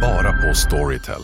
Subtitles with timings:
[0.00, 1.22] Bara på Storytel.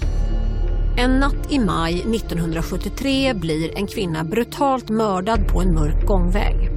[0.97, 6.71] En natt i maj 1973 blir en kvinna brutalt mördad på en mörk gångväg.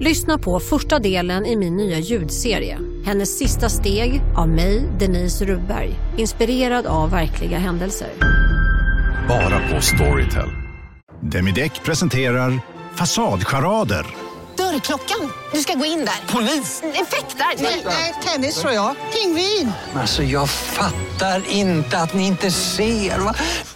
[0.00, 2.78] Lyssna på första delen i min nya ljudserie.
[3.04, 5.94] Hennes sista steg av mig, Denise Rubberg.
[6.16, 8.08] Inspirerad av verkliga händelser.
[9.28, 10.48] Bara på Storytel.
[11.20, 12.60] Demideck presenterar
[12.94, 14.27] Fasadcharader.
[14.72, 15.32] Dörrklockan.
[15.52, 16.32] Du ska gå in där.
[16.32, 16.82] Polis?
[16.82, 17.62] Effektar?
[17.84, 18.94] Nej, tennis tror jag.
[19.12, 19.72] Pingvin.
[19.94, 23.18] Alltså jag fattar inte att ni inte ser.
[23.18, 23.34] Va?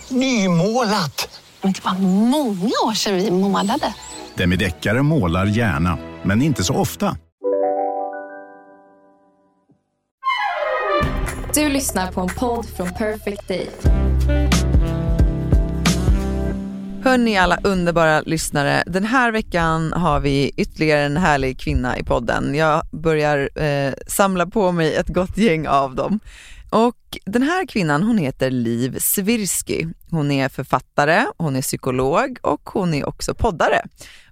[0.09, 1.41] Nymålat!
[1.62, 1.95] Men det var
[2.29, 3.95] många år sedan vi målade.
[4.34, 7.17] Demideckare målar gärna, men inte så ofta.
[11.55, 13.70] Du lyssnar på en podd från Perfect Day.
[17.05, 22.55] Hörni alla underbara lyssnare, den här veckan har vi ytterligare en härlig kvinna i podden.
[22.55, 26.20] Jag börjar eh, samla på mig ett gott gäng av dem.
[26.70, 29.87] Och den här kvinnan hon heter Liv Svirsky.
[30.11, 33.83] Hon är författare, hon är psykolog och hon är också poddare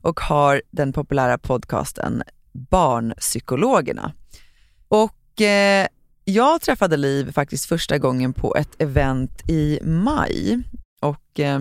[0.00, 4.12] och har den populära podcasten Barnpsykologerna.
[4.88, 5.86] Och eh,
[6.24, 10.62] jag träffade Liv faktiskt första gången på ett event i maj
[11.00, 11.60] och eh,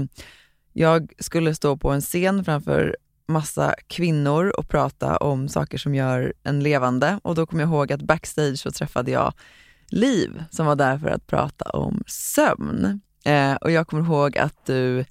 [0.79, 6.33] jag skulle stå på en scen framför massa kvinnor och prata om saker som gör
[6.43, 9.33] en levande och då kom jag ihåg att backstage så träffade jag
[9.87, 13.01] Liv som var där för att prata om sömn.
[13.25, 15.05] Eh, och jag kommer ihåg att du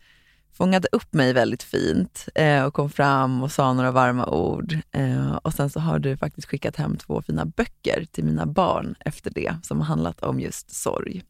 [0.52, 4.78] fångade upp mig väldigt fint eh, och kom fram och sa några varma ord.
[4.90, 8.94] Eh, och sen så har du faktiskt skickat hem två fina böcker till mina barn
[9.00, 11.22] efter det som har handlat om just sorg.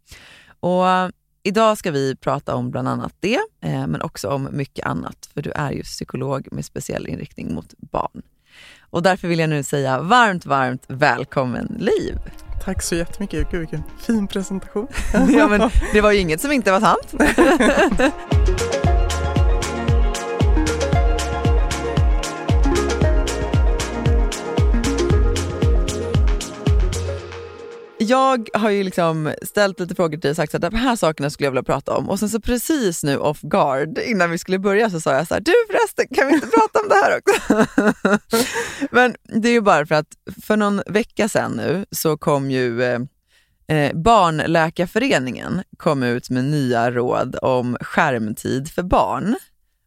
[0.60, 0.84] Och
[1.48, 5.42] Idag ska vi prata om bland annat det, eh, men också om mycket annat, för
[5.42, 8.22] du är ju psykolog med speciell inriktning mot barn.
[8.80, 12.18] Och därför vill jag nu säga varmt, varmt välkommen Liv!
[12.64, 14.88] Tack så jättemycket, gud vilken fin presentation.
[15.28, 17.14] ja, men det var ju inget som inte var sant.
[28.08, 31.30] jag har ju liksom ställt lite frågor till dig och sagt att de här sakerna
[31.30, 32.08] skulle jag vilja prata om.
[32.08, 35.34] Och sen så precis nu off guard innan vi skulle börja så sa jag så
[35.34, 37.66] här, du förresten kan vi inte prata om det här också?
[38.90, 40.06] Men det är ju bara för att
[40.42, 43.00] för någon vecka sedan nu så kom ju eh,
[43.68, 49.36] eh, Barnläkarföreningen kom ut med nya råd om skärmtid för barn.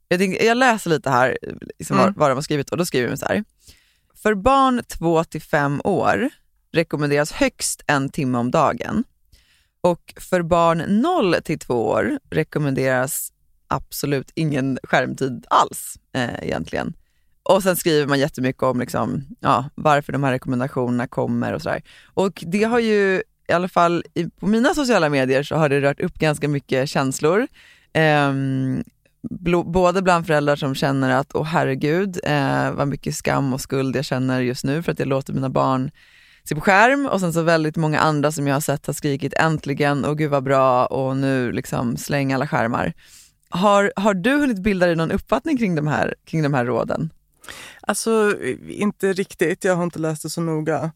[0.07, 1.37] Jag, tänkte, jag läser lite här
[1.79, 2.05] liksom mm.
[2.05, 3.43] vad, vad de har skrivit och då skriver de så här.
[4.23, 6.29] För barn 2 till 5 år
[6.71, 9.03] rekommenderas högst en timme om dagen.
[9.81, 13.31] Och för barn 0 till 2 år rekommenderas
[13.67, 16.93] absolut ingen skärmtid alls eh, egentligen.
[17.43, 21.81] Och sen skriver man jättemycket om liksom, ja, varför de här rekommendationerna kommer och sådär.
[22.13, 25.81] Och det har ju, i alla fall i, på mina sociala medier så har det
[25.81, 27.47] rört upp ganska mycket känslor.
[27.93, 28.33] Eh,
[29.65, 34.05] både bland föräldrar som känner att, åh herregud, eh, vad mycket skam och skuld jag
[34.05, 35.91] känner just nu för att jag låter mina barn
[36.49, 39.33] se på skärm och sen så väldigt många andra som jag har sett har skrikit
[39.37, 42.93] äntligen och gud vad bra och nu liksom släng alla skärmar.
[43.49, 47.13] Har, har du hunnit bilda dig någon uppfattning kring de här, kring de här råden?
[47.81, 48.35] Alltså
[48.67, 50.91] inte riktigt, jag har inte läst det så noga.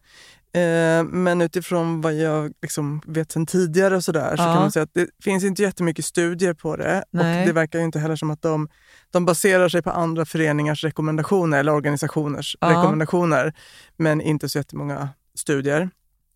[0.56, 4.38] Eh, men utifrån vad jag liksom vet sen tidigare och sådär ja.
[4.38, 7.04] så kan man säga att det finns inte jättemycket studier på det.
[7.12, 7.40] Nej.
[7.40, 8.70] Och det verkar inte heller som att de,
[9.12, 12.70] de baserar sig på andra föreningars rekommendationer eller organisationers ja.
[12.70, 13.54] rekommendationer.
[13.98, 15.90] Men inte så jättemånga studier.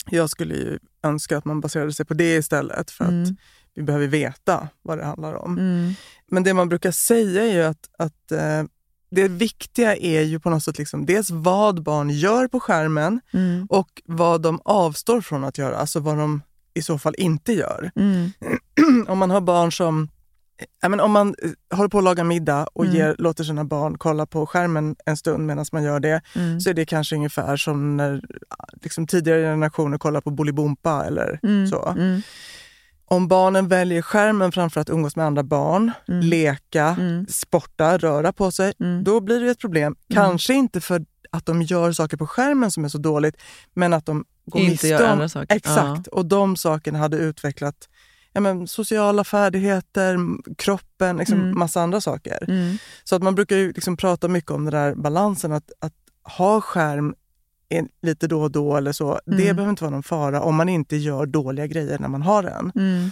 [0.10, 3.24] Jag skulle ju önska att man baserade sig på det istället för mm.
[3.24, 3.30] att
[3.76, 5.58] vi behöver veta vad det handlar om.
[5.58, 5.94] Mm.
[6.32, 8.64] Men det man brukar säga är ju att, att eh,
[9.12, 13.66] det viktiga är ju på något sätt liksom, dels vad barn gör på skärmen mm.
[13.70, 16.42] och vad de avstår från att göra, alltså vad de
[16.74, 17.92] i så fall inte gör.
[17.96, 18.32] Mm.
[19.08, 20.10] om man har barn som
[20.82, 22.98] Ja, men om man eh, håller på att laga middag och mm.
[22.98, 26.60] ger, låter sina barn kolla på skärmen en stund medan man gör det, mm.
[26.60, 28.22] så är det kanske ungefär som när
[28.82, 31.68] liksom, tidigare generationer kollar på Bolibompa eller mm.
[31.68, 31.90] så.
[31.90, 32.22] Mm.
[33.06, 36.26] Om barnen väljer skärmen framför att umgås med andra barn, mm.
[36.26, 37.28] leka, mm.
[37.28, 38.74] sporta, röra på sig,
[39.04, 39.96] då blir det ett problem.
[40.14, 43.36] Kanske inte för att de gör saker på skärmen som är så dåligt,
[43.74, 45.12] men att de går inte miste om...
[45.12, 45.56] andra saker.
[45.56, 46.08] Exakt.
[46.12, 46.18] Ja.
[46.18, 47.76] Och de sakerna hade utvecklat
[48.40, 50.18] ja, men, sociala färdigheter,
[50.58, 51.60] kroppen, liksom, mm.
[51.60, 52.46] massa andra saker.
[52.48, 52.78] Mm.
[53.04, 55.94] Så att man brukar ju liksom prata mycket om den där balansen, att, att
[56.24, 57.16] ha skärm
[58.02, 59.40] lite då och då eller så, mm.
[59.40, 62.44] det behöver inte vara någon fara om man inte gör dåliga grejer när man har
[62.44, 62.72] den.
[62.76, 63.12] Mm.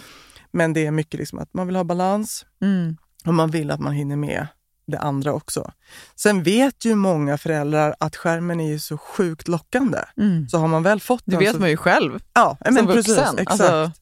[0.50, 2.96] Men det är mycket liksom att man vill ha balans mm.
[3.26, 4.46] och man vill att man hinner med
[4.86, 5.72] det andra också.
[6.16, 9.98] Sen vet ju många föräldrar att skärmen är så sjukt lockande.
[10.16, 10.48] Mm.
[10.48, 11.40] Så har man väl fått det den...
[11.40, 11.60] Det vet så...
[11.60, 13.38] man ju själv ja, men som precis, vuxen.
[13.38, 13.60] Exakt.
[13.60, 13.92] Alltså...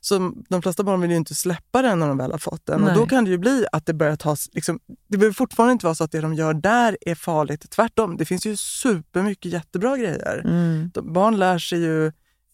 [0.00, 2.80] Så de flesta barn vill ju inte släppa den när de väl har fått den.
[2.80, 2.90] Nej.
[2.90, 4.48] Och då kan det ju bli att det börjar tas...
[4.52, 7.70] Liksom, det behöver fortfarande inte vara så att det de gör där är farligt.
[7.70, 10.42] Tvärtom, det finns ju supermycket jättebra grejer.
[10.44, 10.90] Mm.
[10.94, 12.12] De, barn lär sig ju...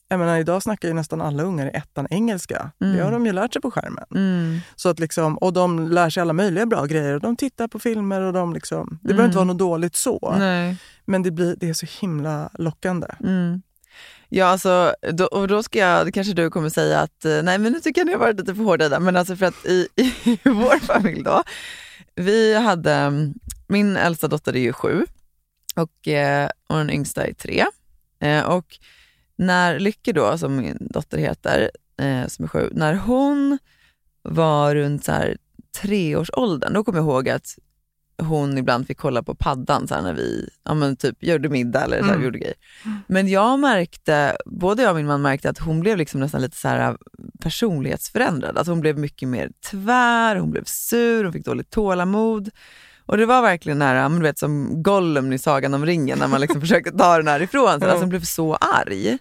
[0.08, 2.70] Jag menar, idag snackar ju nästan alla ungar i ettan engelska.
[2.80, 2.96] Mm.
[2.96, 4.04] Det har de ju lärt sig på skärmen.
[4.14, 4.58] Mm.
[4.76, 7.14] Så att liksom, och de lär sig alla möjliga bra grejer.
[7.14, 8.86] Och de tittar på filmer och de liksom...
[8.88, 9.16] Det Mm.
[9.16, 10.34] behöver inte vara något dåligt så.
[10.38, 10.76] Nej.
[11.04, 13.06] Men det, blir, det är så himla lockande.
[13.20, 13.62] Mm.
[14.28, 17.72] Ja, alltså, då, och då ska jag, kanske du kommer säga att eh, nej men
[17.72, 19.00] nu tycker jag ni har varit lite för hårda där.
[19.00, 19.88] Men alltså för att i,
[20.24, 21.42] i vår familj då,
[22.14, 23.34] vi hade, mm,
[23.66, 25.06] min äldsta dotter är ju sju
[25.76, 27.66] och, eh, och den yngsta är tre.
[28.20, 28.78] Eh, och
[29.36, 31.70] när Lycke då, som min dotter heter,
[32.00, 33.58] eh, som är sju, när hon
[34.22, 35.36] var runt så här
[35.82, 37.58] treårsåldern, då kommer jag ihåg att
[38.22, 41.98] hon ibland fick kolla på paddan så när vi ja, men typ gjorde middag eller
[42.02, 42.22] så Mm.
[42.24, 42.54] gjorde grejer.
[43.06, 46.56] Men jag märkte, både jag och min man märkte att hon blev liksom nästan lite
[46.56, 46.96] så här
[47.40, 48.58] personlighetsförändrad.
[48.58, 52.50] Att hon blev mycket mer tvär, hon blev sur, hon fick dåligt tålamod.
[53.06, 56.28] Och det var verkligen nära, men du vet som Gollum i Sagan om ringen när
[56.28, 57.80] man liksom försökte ta den härifrån.
[57.80, 59.18] Så, alltså hon blev så arg.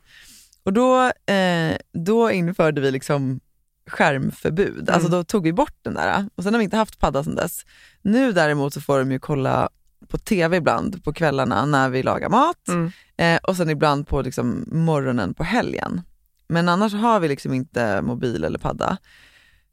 [0.64, 1.04] Och då,
[1.34, 3.40] eh, då införde vi liksom
[3.88, 4.90] skärmförbud.
[4.90, 7.36] Alltså då tog vi bort den där och sen har vi inte haft padda sedan
[7.36, 7.66] dess.
[8.02, 9.70] Nu däremot så får de ju kolla
[10.08, 12.92] på TV ibland på kvällarna när vi lagar mat Mm.
[13.18, 16.02] eh, och sen ibland på liksom morgonen på helgen.
[16.48, 18.98] Men annars har vi liksom inte mobil eller padda.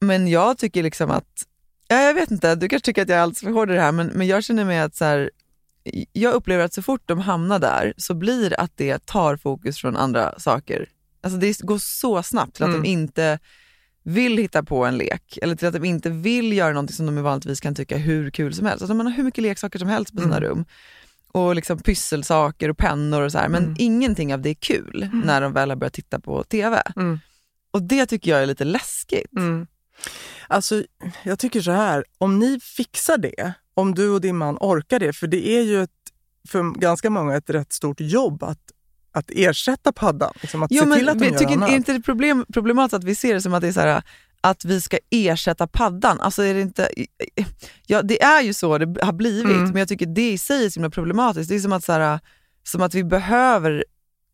[0.00, 1.47] Men jag tycker liksom att,
[1.88, 3.81] ja, jag vet inte, du kanske tycker att jag är alldeles för hård i det
[3.81, 5.31] här men, men jag känner mig att så här,
[6.12, 9.97] jag upplever att så fort de hamnar där så blir att det tar fokus från
[9.97, 10.88] andra saker.
[11.23, 12.82] Alltså det går så snabbt till att Mm.
[12.82, 13.38] de inte
[14.03, 17.23] vill hitta på en lek eller till att de inte vill göra någonting som de
[17.23, 18.83] vanligtvis kan tycka hur kul som helst.
[18.83, 20.49] Alltså man har hur mycket leksaker som helst på sina Mm.
[20.49, 20.65] rum
[21.33, 23.49] och liksom pysselsaker och pennor och så här.
[23.49, 23.77] men Mm.
[23.79, 26.83] ingenting av det är kul när de väl har börjat titta på TV.
[26.97, 27.21] Mm.
[27.71, 29.33] Och det tycker jag är lite läskigt.
[29.37, 29.67] Mm.
[30.49, 30.85] Alltså,
[31.23, 35.13] jag tycker så här, om ni fixar det, om du och din man orkar det,
[35.13, 35.91] för det är ju ett,
[36.49, 38.73] för ganska många ett rätt stort jobb att,
[39.12, 40.32] att ersätta paddan.
[40.41, 41.70] Liksom att Jo, se men till att de gör tycker, annat.
[41.70, 44.03] är inte det problem, problematiskt att vi ser det som att det är så här,
[44.41, 46.20] att vi ska ersätta paddan?
[46.20, 46.88] Alltså är det inte...
[47.87, 49.64] Ja, det är ju så det har blivit, Mm.
[49.70, 51.49] men jag tycker det i sig är så himla problematiskt.
[51.49, 52.20] Det är som att, så här,
[52.62, 53.85] som att vi behöver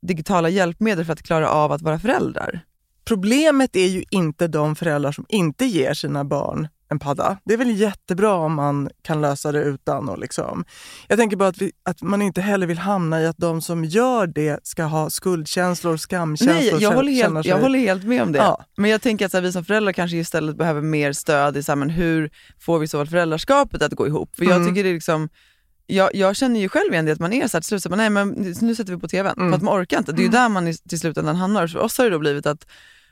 [0.03, 2.61] digitala hjälpmedel för att klara av att vara föräldrar.
[3.05, 7.39] Problemet är ju inte de föräldrar som inte ger sina barn en padda.
[7.45, 10.09] Det är väl jättebra om man kan lösa det utan.
[10.09, 10.65] Och liksom.
[11.09, 13.85] Jag tänker bara att, vi, att man inte heller vill hamna i att de som
[13.85, 16.55] gör det ska ha skuldkänslor, skamkänslor.
[16.55, 18.39] Nej, jag håller, helt, sig- jag håller helt med om det.
[18.39, 18.65] Ja.
[18.77, 21.73] Men jag tänker att här, vi som föräldrar kanske istället behöver mer stöd i så
[21.73, 22.31] här, men hur
[22.61, 24.37] får vi så väl föräldraskapet att gå ihop?
[24.37, 24.69] För jag Mm.
[24.69, 25.29] tycker det är liksom
[25.91, 27.89] jag, jag känner ju själv igen det att man är så här till slut, så
[27.89, 28.29] här, nej men
[28.61, 29.51] nu sätter vi på tvn, Mm.
[29.51, 30.13] för att man orkar inte.
[30.13, 31.67] Det är ju där man i, till slutändan hamnar.
[31.67, 32.67] För oss har det då blivit att,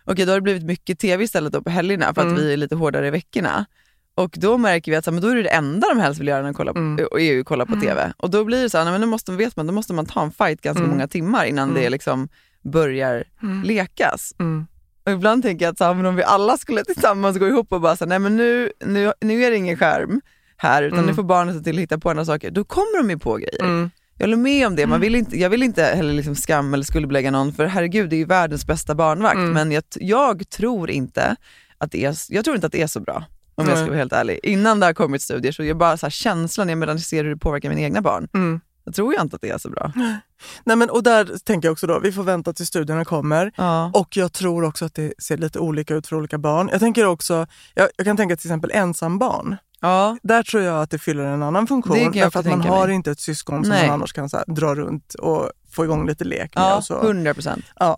[0.06, 2.36] okej då har det blivit mycket tv istället då på helgerna för att Mm.
[2.40, 3.66] vi är lite hårdare i veckorna.
[4.14, 6.20] Och då märker vi att så här, men då är det det enda de helst
[6.20, 7.06] vill göra när de kollar på, Mm.
[7.10, 8.12] och är ju att kolla på tv.
[8.16, 10.06] Och då blir det så här, nej, men då måste, vet man, då måste man
[10.06, 10.90] ta en fight ganska Mm.
[10.96, 11.82] många timmar innan Mm.
[11.82, 12.28] det liksom
[12.64, 13.62] börjar Mm.
[13.62, 14.34] lekas.
[14.38, 14.66] Mm.
[15.06, 17.72] Och ibland tänker jag att så här, men om vi alla skulle tillsammans gå ihop
[17.72, 20.20] och bara säga nej men nu, nu, nu är det ingen skärm
[20.56, 21.08] här utan Mm.
[21.10, 22.50] nu får barnen se till att hitta på andra saker.
[22.50, 23.62] Då kommer de ju på grejer.
[23.64, 23.90] Mm.
[24.18, 24.86] Jag håller med om det.
[24.86, 28.16] Man vill inte, jag vill inte heller liksom skam eller skuldbelägga någon för herregud det
[28.16, 29.36] är ju världens bästa barnvakt.
[29.36, 29.52] Mm.
[29.52, 31.36] Men jag, jag tror inte
[31.78, 33.24] att det är, jag tror inte att det är så bra.
[33.54, 34.40] Om jag ska vara helt ärlig.
[34.42, 37.24] Innan det har kommit studier så jag bara så här, känslan är medan jag ser
[37.24, 38.28] hur det påverkar mina egna barn.
[38.34, 38.60] Mm.
[38.84, 39.92] Jag tror jag inte att det är så bra.
[40.64, 43.52] Nej, men, och där tänker jag också då, vi får vänta tills studierna kommer.
[43.56, 43.90] Ja.
[43.94, 46.68] Och jag tror också att det ser lite olika ut för olika barn.
[46.72, 49.56] Jag tänker också, jag, jag kan tänka till exempel ensambarn.
[49.80, 50.16] Ja.
[50.22, 51.96] Där tror jag att det fyller en annan funktion.
[52.12, 52.94] Därför också att man har mig.
[52.96, 53.86] inte ett syskon som Nej.
[53.86, 56.64] man annars kan så här, dra runt och få igång lite lek med.
[56.64, 57.02] Ja, och så.
[57.02, 57.64] 100 procent.
[57.76, 57.96] Ja.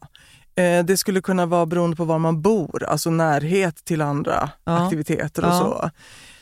[0.54, 4.84] Eh, det skulle kunna vara beroende på var man bor, alltså närhet till andra Ja.
[4.84, 5.58] aktiviteter och Ja.
[5.58, 5.90] så.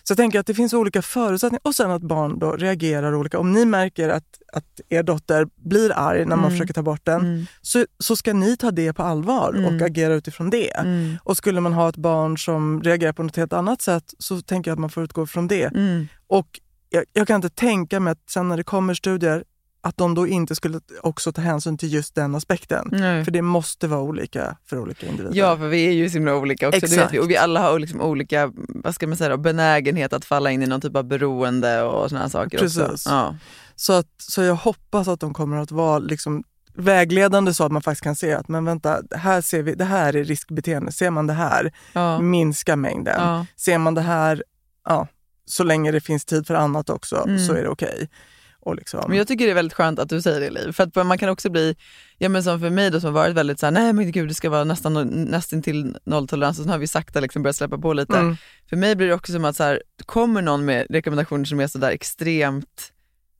[0.08, 3.38] Så jag tänker att det finns olika förutsättningar och sen att barn då reagerar olika.
[3.38, 6.50] Om ni märker att, att er dotter blir arg när man Mm.
[6.50, 7.46] försöker ta bort den Mm.
[7.62, 9.64] så, så ska ni ta det på allvar Mm.
[9.76, 10.70] och agera utifrån det.
[10.70, 11.16] Mm.
[11.22, 14.70] Och skulle man ha ett barn som reagerar på något helt annat sätt så tänker
[14.70, 15.64] jag att man får utgå från det.
[15.64, 16.06] Mm.
[16.26, 16.60] Och
[16.90, 19.44] jag, jag kan inte tänka mig att sen när det kommer studier
[19.86, 22.88] att de då inte skulle också ta hänsyn till just den aspekten.
[22.92, 23.24] Nej.
[23.24, 25.36] För det måste vara olika för olika individer.
[25.38, 26.86] Ja, för vi är ju så himla olika också.
[26.86, 27.14] Exakt.
[27.14, 27.18] vi.
[27.18, 30.62] Och vi alla har liksom olika vad ska man säga då, benägenhet att falla in
[30.62, 32.80] i någon typ av beroende och såna här saker också.
[32.80, 33.06] Precis.
[33.06, 33.36] Ja.
[33.76, 37.82] Så, att, så jag hoppas att de kommer att vara liksom vägledande så att man
[37.82, 40.92] faktiskt kan se att men vänta, här ser vi, det här är riskbeteende.
[40.92, 42.20] Ser man det här, Ja.
[42.20, 43.20] minska mängden.
[43.20, 43.46] Ja.
[43.56, 44.44] Ser man det här,
[44.84, 45.08] ja,
[45.44, 47.38] så länge det finns tid för annat också Mm.
[47.38, 48.08] så är det okej.
[48.66, 50.82] Och liksom, Men jag tycker det är väldigt skönt att du säger det Liv, för
[50.84, 51.76] att man kan också bli,
[52.18, 54.34] ja men som för mig då som har varit väldigt såhär, nej men gud det
[54.34, 57.92] ska vara nästan, nästan till nolltolerans och så har vi sakta liksom börjat släppa på
[57.92, 58.18] lite.
[58.18, 58.36] Mm.
[58.68, 61.66] För mig blir det också som att så här, kommer någon med rekommendationer som är
[61.66, 62.92] sådär extremt,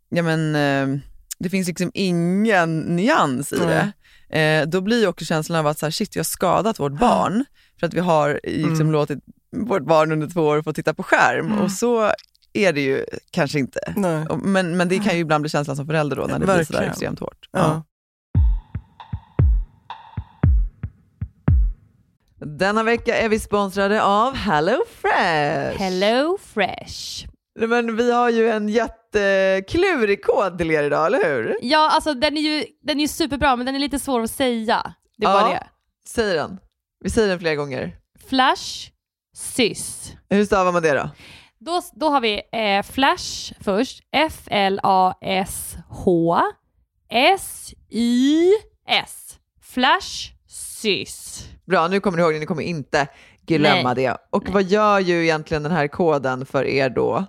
[0.08, 1.00] ja men eh,
[1.38, 3.92] det finns liksom ingen nyans i det.
[4.40, 6.98] Eh, då blir ju också känslan av att så här, shit vi har skadat vårt
[6.98, 7.44] barn
[7.80, 8.90] för att vi har liksom Mm.
[8.92, 9.18] låtit
[9.56, 11.58] vårt barn under två år få titta på skärm Mm.
[11.60, 12.12] och så
[12.56, 13.80] är det ju kanske inte.
[13.96, 14.26] Nej.
[14.42, 16.62] Men, men det kan ju ibland bli känslan som förälder då när det blir sådär
[16.62, 16.90] Verkligen.
[16.90, 17.48] extremt hårt.
[17.52, 17.82] Ja.
[22.58, 25.78] Denna vecka är vi sponsrade av Hello Fresh.
[25.78, 27.26] Hello Fresh.
[27.58, 31.56] Men vi har ju en jätteklurig kod till er idag, eller hur?
[31.62, 34.30] Ja, alltså den är ju den är ju superbra men den är lite svår att
[34.30, 34.94] säga.
[35.18, 35.48] Det var Ja.
[35.48, 35.66] det.
[36.08, 36.58] Säg den.
[37.04, 37.96] Vi säger den flera gånger.
[38.28, 38.90] Flash,
[39.36, 40.12] sys.
[40.30, 41.10] Hur stavar man det då?
[41.66, 44.02] Då, då har vi eh, Flash först.
[44.12, 45.16] F-L-A-S-H
[47.10, 48.58] S-Y-S.
[49.62, 51.44] Flash, sys.
[51.64, 53.08] Bra, nu kommer ni ihåg det, ni kommer inte
[53.46, 54.04] glömma Nej.
[54.04, 54.16] det.
[54.30, 57.24] Och vad gör ju egentligen den här koden för er då?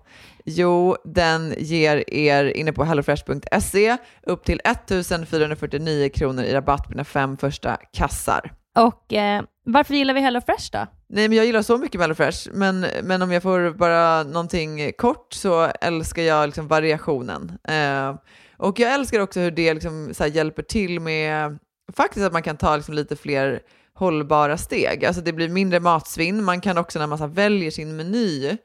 [0.45, 7.03] Jo, den ger er inne på hellofresh.se upp till 1449 kronor i rabatt på dina
[7.03, 8.53] fem första kassar.
[8.77, 10.87] Och eh, varför gillar vi Hello Fresh då?
[11.09, 15.33] Nej, men jag gillar så mycket HelloFresh, men, men om jag får bara någonting kort
[15.33, 17.57] så älskar jag liksom variationen.
[17.67, 18.15] Eh,
[18.57, 21.57] och jag älskar också hur det liksom så hjälper till med
[21.93, 23.59] faktiskt att man kan ta liksom lite fler
[23.93, 25.05] hållbara steg.
[25.05, 26.43] Alltså det blir mindre matsvinn.
[26.43, 28.57] Man kan också när man så väljer sin meny,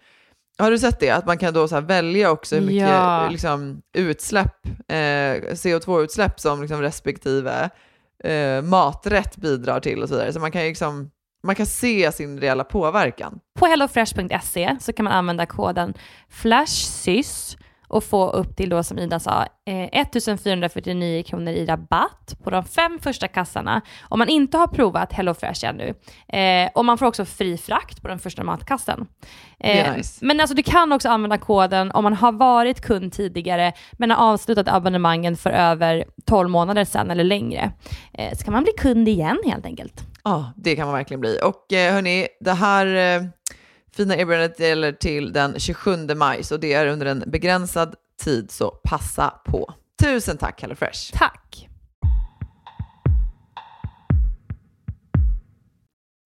[0.59, 1.11] har du sett det?
[1.11, 3.29] Att man kan då så välja också hur mycket Ja.
[3.31, 7.71] liksom, utsläpp, eh, CO2-utsläpp som liksom respektive
[8.25, 10.33] eh, maträtt bidrar till och så vidare.
[10.33, 11.11] Så man kan ju liksom
[11.43, 13.41] man kan se sin reella påverkan.
[13.59, 15.95] På hellofresh.se så kan man använda koden
[16.29, 17.57] FLASHSYS
[17.93, 22.65] och få upp till då som Ida sa eh, 1449 kronor i rabatt på de
[22.65, 25.95] fem första kassarna om man inte har provat HelloFresh ännu.
[26.29, 29.07] Eh, och man får också fri frakt på den första matkassen.
[29.61, 30.25] Eh, nice.
[30.25, 34.33] Men alltså du kan också använda koden om man har varit kund tidigare men har
[34.33, 37.73] avslutat abonnemangen för över 12 månader sedan eller längre.
[38.15, 40.03] Eh, så kan man bli kund igen helt enkelt.
[40.25, 41.39] Ja, det kan man verkligen bli.
[41.43, 43.23] Och eh, hörni, det här eh,
[43.97, 48.71] fina erbjudandet gäller till den 27 maj, så det är under en begränsad tid, så
[48.71, 49.75] passa på.
[50.03, 51.13] Tusen tack HelloFresh!
[51.13, 51.69] Tack!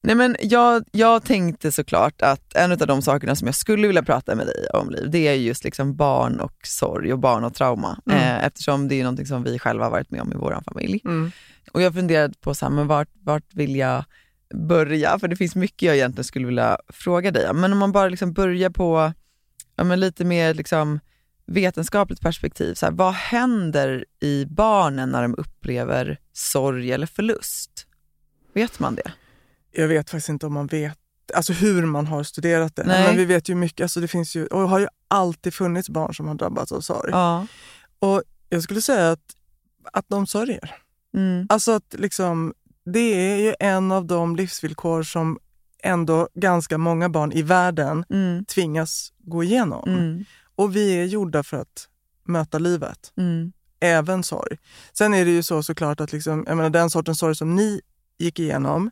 [0.06, 4.02] Nej, men jag, jag tänkte såklart att en av de sakerna som jag skulle vilja
[4.02, 7.54] prata med dig om, Liv, det är just liksom barn och sorg och barn och
[7.54, 8.00] trauma.
[8.10, 8.18] Mm.
[8.18, 11.00] Eh, eftersom det är någonting som vi själva har varit med om i vår familj.
[11.04, 11.30] Mm.
[11.72, 14.04] Och jag funderade på så här, men vart, vart vill jag
[14.54, 15.18] börja?
[15.18, 17.60] För det finns mycket jag egentligen skulle vilja fråga dig om.
[17.60, 19.12] Men om man bara liksom börjar på
[19.76, 21.00] ja, men lite mer liksom
[21.46, 22.74] vetenskapligt perspektiv.
[22.74, 27.86] Så här, vad händer i barnen när de upplever sorg eller förlust?
[28.52, 29.12] Vet man det?
[29.72, 30.98] Jag vet faktiskt inte om man vet
[31.34, 32.84] alltså hur man har studerat det.
[32.84, 33.06] Nej.
[33.06, 33.84] Men vi vet ju mycket.
[33.84, 37.10] Alltså det finns ju, och har ju alltid funnits barn som har drabbats av sorg.
[37.12, 37.46] Ja.
[37.98, 39.36] Och jag skulle säga att,
[39.92, 40.74] att de sörjer.
[41.14, 41.46] Mm.
[41.48, 42.54] Alltså att liksom,
[42.86, 45.38] det är ju en av de livsvillkor som
[45.82, 48.44] ändå ganska många barn i världen Mm.
[48.44, 49.88] tvingas gå igenom.
[49.88, 50.24] Mm.
[50.56, 51.88] Och vi är gjorda för att
[52.24, 53.52] möta livet, Mm.
[53.80, 54.56] även sorg.
[54.92, 57.80] Sen är det ju så såklart att liksom, jag menar, den sortens sorg som ni
[58.18, 58.90] gick igenom,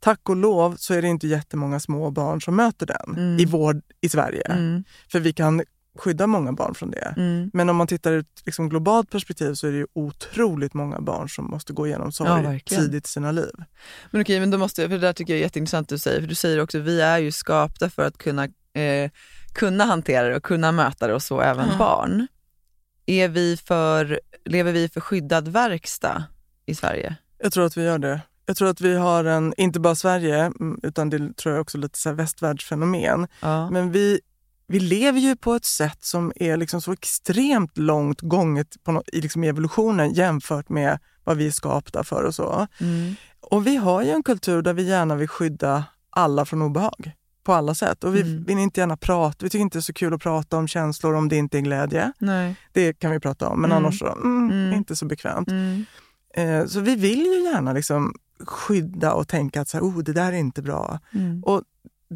[0.00, 3.38] tack och lov så är det inte jättemånga små barn som möter den Mm.
[3.40, 4.42] i vård i Sverige.
[4.42, 4.84] Mm.
[5.12, 5.62] För vi kan
[5.98, 7.14] skydda många barn från det.
[7.16, 7.50] Mm.
[7.52, 11.00] Men om man tittar ur ett liksom globalt perspektiv så är det ju otroligt många
[11.00, 12.82] barn som måste gå igenom Ja, sorg verkligen.
[12.84, 13.52] tidigt i sina liv.
[14.10, 16.20] Men okej, men då måste jag, för det där tycker jag är jätteintressant du säger,
[16.20, 19.10] för du säger också vi är ju skapta för att kunna, eh,
[19.52, 21.76] kunna hantera det och kunna möta det och så även Ja.
[21.78, 22.26] barn.
[23.06, 26.24] Är vi för, lever vi för skyddad verkstad
[26.66, 27.16] i Sverige?
[27.38, 28.20] Jag tror att vi gör det.
[28.46, 31.78] Jag tror att vi har en, inte bara Sverige, mm, utan det tror jag också
[31.78, 33.26] lite så här västvärldsfenomen.
[33.40, 33.70] Ja.
[33.70, 34.20] Men vi,
[34.66, 39.08] vi lever ju på ett sätt som är liksom så extremt långt gånget på något,
[39.12, 42.66] i liksom evolutionen jämfört med vad vi är skapta för och så.
[42.80, 43.14] Mm.
[43.40, 47.12] Och vi har ju en kultur där vi gärna vill skydda alla från obehag
[47.44, 48.04] på alla sätt.
[48.04, 48.44] Och vi Mm.
[48.44, 51.14] vill inte gärna prata, vi tycker inte det är så kul att prata om känslor
[51.14, 52.12] om det inte är glädje.
[52.18, 52.56] Nej.
[52.72, 53.84] Det kan vi prata om, men Mm.
[53.84, 54.72] annars så, mm, Mm.
[54.72, 55.48] inte så bekvämt.
[55.50, 55.84] Mm.
[56.36, 58.14] Eh, så vi vill ju gärna liksom
[58.46, 60.98] skydda och tänka att så här, oh, det där är inte bra.
[61.14, 61.42] Mm.
[61.44, 61.62] Och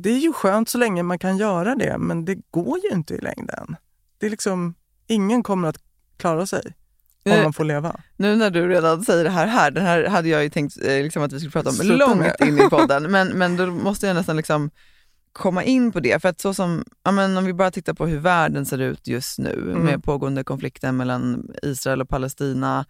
[0.02, 3.14] det är ju skönt så länge man kan göra det, men det går ju inte
[3.14, 3.76] i längden.
[4.18, 4.74] Det är liksom,
[5.06, 5.78] ingen kommer att
[6.16, 6.62] klara sig
[7.24, 8.00] om man får leva.
[8.16, 11.02] Nu när du redan säger det här, här den här hade jag ju tänkt eh,
[11.02, 12.36] liksom att vi skulle prata om Sluta långt med.
[12.48, 14.70] in i podden, men, men då måste jag nästan liksom
[15.32, 16.22] komma in på det.
[16.22, 19.06] För att så som, ja, men om vi bara tittar på hur världen ser ut
[19.06, 19.82] just nu Mm.
[19.84, 22.84] med pågående konflikten mellan Israel och Palestina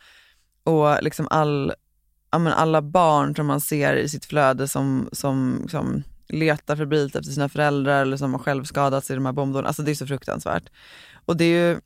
[0.64, 1.72] och liksom all,
[2.30, 7.32] ja, alla barn som man ser i sitt flöde som, som, som letar febrilt efter
[7.32, 9.66] sina föräldrar eller som har själv skadats i de här bombdåden.
[9.66, 10.70] Alltså det är så fruktansvärt.
[11.24, 11.80] Och det är ju,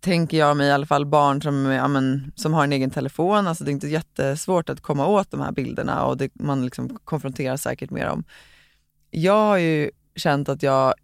[0.00, 3.46] tänker jag mig i alla fall, barn som, ja, men, som har en egen telefon.
[3.46, 6.98] Alltså det är inte jättesvårt att komma åt de här bilderna och det, man liksom
[7.04, 8.24] konfronteras säkert med dem.
[9.10, 10.94] Jag har ju känt att jag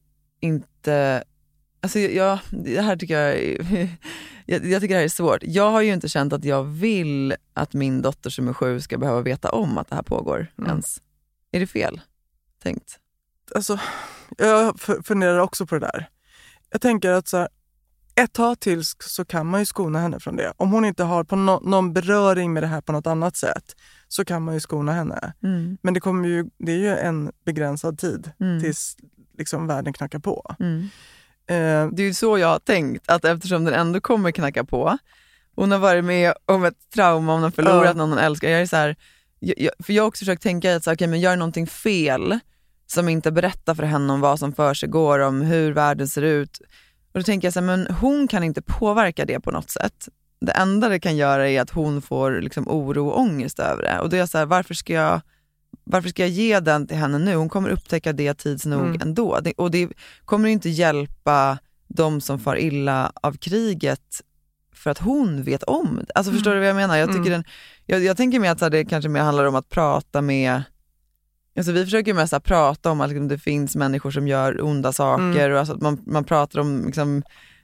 [0.41, 1.25] inte,
[1.81, 3.37] alltså jag, det här tycker jag,
[4.47, 5.43] jag, jag tycker det här är svårt.
[5.43, 8.99] Jag har ju inte känt att jag vill att min dotter som är sju ska
[8.99, 10.71] behöva veta om att det här pågår Mm.
[10.71, 10.85] ens.
[11.53, 12.01] Är det fel
[12.67, 12.99] tänkt?
[13.55, 13.79] Alltså,
[14.39, 16.09] jag funderar också på det där.
[16.71, 17.49] Jag tänker att så här,
[18.15, 20.53] ett tag till så kan man ju skona henne från det.
[20.57, 23.77] Om hon inte har på nå- någon beröring med det här på något annat sätt
[24.09, 25.33] så kan man ju skona henne.
[25.43, 25.79] Mm.
[25.83, 28.61] Men det, kommer ju, det är ju en begränsad tid Mm.
[28.61, 28.97] tills
[29.39, 30.55] liksom, världen knackar på.
[30.61, 30.81] Mm.
[31.47, 34.99] Eh, Det är ju så jag har tänkt, att eftersom den ändå kommer knacka på,
[35.57, 37.93] hon har varit med om ett trauma, hon har förlorat Ja.
[37.93, 38.49] någon hon älskar.
[38.51, 38.97] Jag är så här,
[39.41, 42.39] jag, jag, för jag har också försökt tänka att så, okay, men gör någonting fel
[42.87, 46.23] som inte berättar för henne om vad som för sig går, om hur världen ser
[46.23, 46.59] ut.
[47.13, 50.09] Och då tänker jag så här, men hon kan inte påverka det på något sätt.
[50.41, 54.01] Det enda det kan göra är att hon får liksom oro och ångest över det.
[54.01, 55.21] Och då är jag så här, varför ska jag
[55.85, 57.35] varför ska jag ge den till henne nu?
[57.35, 59.01] Hon kommer upptäcka det tids nog Mm.
[59.03, 59.41] ändå.
[59.43, 59.89] Det, och det
[60.25, 64.21] kommer inte hjälpa de som far illa av kriget
[64.75, 66.13] för att hon vet om det.
[66.15, 66.97] Alltså förstår du vad jag menar?
[66.97, 67.31] Jag, tycker Mm.
[67.33, 67.45] den,
[67.87, 70.63] jag, jag tänker mer att det kanske mer handlar om att prata med
[71.57, 74.63] Alltså vi försöker mest så här, prata om att liksom, det finns människor som gör
[74.65, 75.53] onda saker Mm.
[75.53, 77.23] och alltså, att man, man pratar om liksom,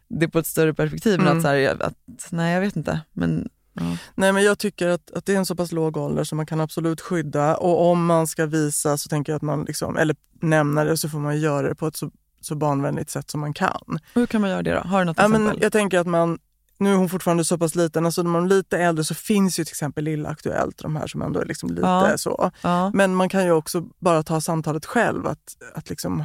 [0.08, 1.18] det på ett större perspektiv.
[1.18, 1.38] Men Mm.
[1.38, 1.94] att, så här, att,
[2.30, 3.00] nej jag vet inte.
[3.12, 3.96] Men, ja.
[4.14, 6.46] Nej, men jag tycker att, att det är en så pass låg ålder som man
[6.46, 7.56] kan absolut skydda.
[7.56, 11.08] Och om man ska visa så tänker jag att man, liksom, eller nämna det, så
[11.08, 13.98] får man göra det på ett så, så barnvänligt sätt som man kan.
[14.14, 14.80] Hur kan man göra det då?
[14.80, 15.40] Har du något Ja, exempel?
[15.42, 16.38] men jag tänker att man,
[16.82, 19.58] nu är hon fortfarande så pass liten, alltså när man är lite äldre så finns
[19.60, 22.18] ju till exempel Lilla Aktuellt, de här som ändå är liksom lite Ja.
[22.18, 22.50] så.
[22.62, 22.90] ja.
[22.94, 25.26] Men man kan ju också bara ta samtalet själv.
[25.26, 26.24] Att, att liksom,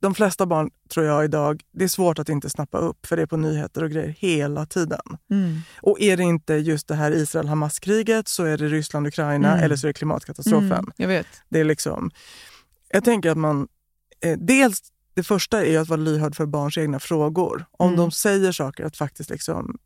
[0.00, 3.22] de flesta barn tror jag idag, det är svårt att inte snappa upp för det
[3.22, 5.00] är på nyheter och grejer hela tiden.
[5.30, 5.58] Mm.
[5.82, 9.64] Och är det inte just det här Israel-Hamas-kriget så är det Ryssland-Ukraina Mm.
[9.64, 10.72] eller så är det klimatkatastrofen.
[10.72, 11.26] Mm, jag vet.
[11.48, 12.10] Det är liksom,
[12.88, 13.68] jag tänker att man...
[14.24, 14.80] Eh, dels,
[15.14, 17.64] det första är att vara lyhörd för barns egna frågor.
[17.70, 18.00] Om Mm.
[18.00, 19.78] de säger saker, att faktiskt liksom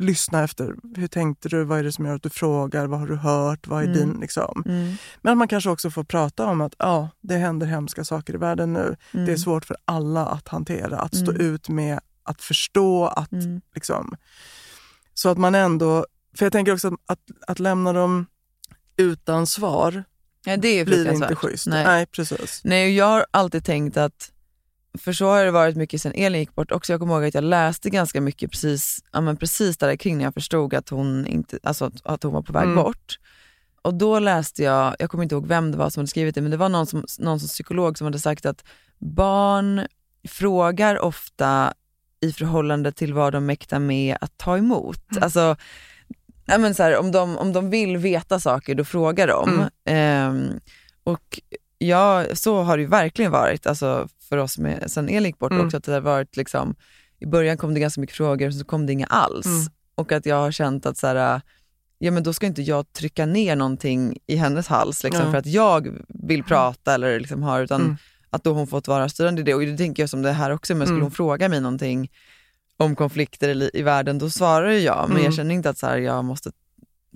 [0.00, 0.74] lyssna efter.
[0.96, 1.64] Hur tänkte du?
[1.64, 2.86] Vad är det som gör att du frågar?
[2.86, 3.66] Vad har du hört?
[3.66, 3.98] Vad är Mm.
[3.98, 4.20] din...
[4.20, 4.62] Liksom.
[4.66, 4.94] Mm.
[5.22, 8.36] Men att man kanske också får prata om att ja, det händer hemska saker i
[8.36, 8.96] världen nu.
[9.14, 9.26] Mm.
[9.26, 11.46] Det är svårt för alla att hantera, att stå Mm.
[11.46, 13.06] ut med, att förstå.
[13.06, 13.60] att Mm.
[13.74, 14.16] liksom,
[15.14, 16.06] Så att man ändå...
[16.36, 18.26] För jag tänker också att, att, att lämna dem
[18.96, 20.04] utan svar
[20.44, 21.66] Ja, det är blir inte schysst.
[21.66, 21.84] Nej.
[21.84, 22.60] Nej, precis.
[22.64, 24.30] Nej, jag har alltid tänkt att,
[24.98, 26.92] för så har det varit mycket sen Elin gick bort också.
[26.92, 30.24] Jag kommer ihåg att jag läste ganska mycket precis, ja, men precis där kring när
[30.24, 32.74] jag förstod att hon, inte, alltså att, hon var på väg Mm.
[32.76, 33.18] bort.
[33.82, 36.40] Och då läste jag, jag kommer inte ihåg vem det var som hade skrivit det,
[36.40, 38.64] men det var någon, som, någon som psykolog som hade sagt att
[38.98, 39.86] barn
[40.28, 41.74] frågar ofta
[42.20, 45.10] i förhållande till vad de mäktar med att ta emot.
[45.12, 45.22] Mm.
[45.22, 45.56] Alltså,
[46.46, 49.48] ja, men så här, om, de, om de vill veta saker, då frågar de.
[49.48, 49.68] Mm.
[49.84, 50.60] Ehm,
[51.04, 51.40] och
[51.78, 55.66] ja, så har det verkligen varit alltså, för oss med, sen Elin gick bort Mm.
[55.66, 55.76] också.
[55.76, 56.74] Att det har varit liksom,
[57.18, 59.46] I början kom det ganska mycket frågor och så kom det inga alls.
[59.46, 59.66] Mm.
[59.94, 61.40] Och att jag har känt att så här,
[61.98, 65.30] ja, men då ska inte jag trycka ner någonting i hennes hals liksom, Ja.
[65.30, 67.96] för att jag vill prata eller liksom har, utan Mm.
[68.30, 69.54] att då hon fått vara styrande i det.
[69.54, 71.02] Och det tänker jag som det här också, men skulle Mm.
[71.04, 72.10] hon fråga mig någonting
[72.76, 75.02] om konflikter i, världen, då svarar jag.
[75.08, 75.24] Men Mm.
[75.24, 76.50] jag känner inte att så här, jag måste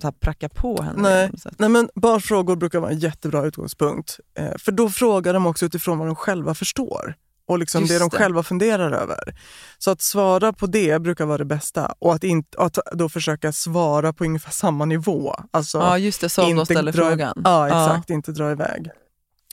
[0.01, 1.01] så här, pracka på henne.
[1.01, 1.39] Nej.
[1.39, 1.55] sätt.
[1.59, 4.19] Nej, men barns frågor brukar vara en jättebra utgångspunkt.
[4.37, 7.15] Eh, för då frågar de också utifrån vad de själva förstår
[7.47, 8.17] och liksom Just det de det.
[8.17, 9.39] själva funderar över.
[9.77, 13.53] Så att svara på det brukar vara det bästa och att, inte, att då försöka
[13.53, 15.35] svara på ungefär samma nivå.
[15.51, 17.41] Alltså, Ja just det, som de ställer dra, frågan.
[17.43, 18.09] Ja, exakt.
[18.09, 18.89] Inte dra iväg.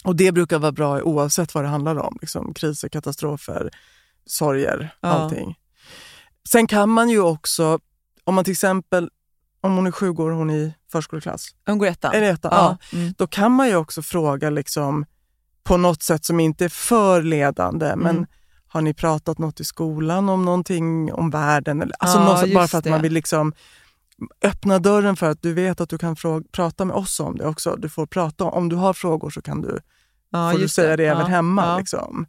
[0.04, 2.18] Och det brukar vara bra oavsett vad det handlar om.
[2.20, 3.70] Liksom, kriser, katastrofer,
[4.26, 5.08] sorger, Ja.
[5.08, 5.54] allting.
[6.48, 7.78] Sen kan man ju också,
[8.24, 9.10] om man till exempel,
[9.62, 11.46] om hon är sju går hon i förskoleklass.
[11.66, 12.12] Hon går ettan.
[12.14, 12.78] Eller ettan, ja.
[12.92, 12.98] ja.
[12.98, 13.14] Mm.
[13.18, 15.04] Då kan man ju också fråga liksom,
[15.64, 17.96] på något sätt som inte är för ledande.
[17.96, 18.26] Men Mm.
[18.68, 21.82] har ni pratat något i skolan om någonting om världen?
[21.82, 22.90] Eller, alltså Ja, sätt, bara för att det.
[22.90, 23.52] man vill liksom
[24.44, 27.46] öppna dörren för att du vet att du kan fråga, prata med oss om det
[27.46, 27.76] också.
[27.76, 29.78] Du får prata om, om du har frågor så kan du,
[30.30, 31.78] Ja, får du säga det, Ja, även hemma.
[31.78, 32.26] Liksom.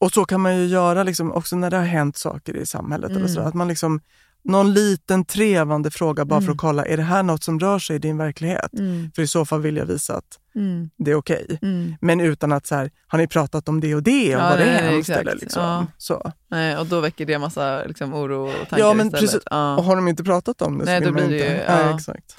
[0.00, 3.10] Och så kan man ju göra liksom, också när det har hänt saker i samhället.
[3.10, 3.34] Eller Mm.
[3.34, 4.00] så, att man liksom
[4.44, 6.52] någon liten trevande fråga bara för Mm.
[6.54, 8.72] att kolla, är det här något som rör sig i din verklighet?
[8.78, 9.10] Mm.
[9.14, 10.90] För i så fall vill jag visa att Mm.
[10.98, 11.58] det är okej.
[11.62, 11.94] Mm.
[12.00, 14.58] Men utan att så här, har ni pratat om det och det och Ja, vad
[14.58, 15.10] det är hemskt?
[15.10, 15.62] Eller liksom.
[15.62, 15.86] Ja.
[15.98, 16.32] så.
[16.50, 19.20] Nej, och då väcker det massa liksom, oro och tankar Ja, men istället.
[19.24, 19.42] precis.
[19.50, 19.76] Ja.
[19.76, 21.54] Och har de inte pratat om det Nej, så då vill man blir det inte.
[21.62, 21.94] ju- Nej, ja.
[21.96, 22.36] exakt.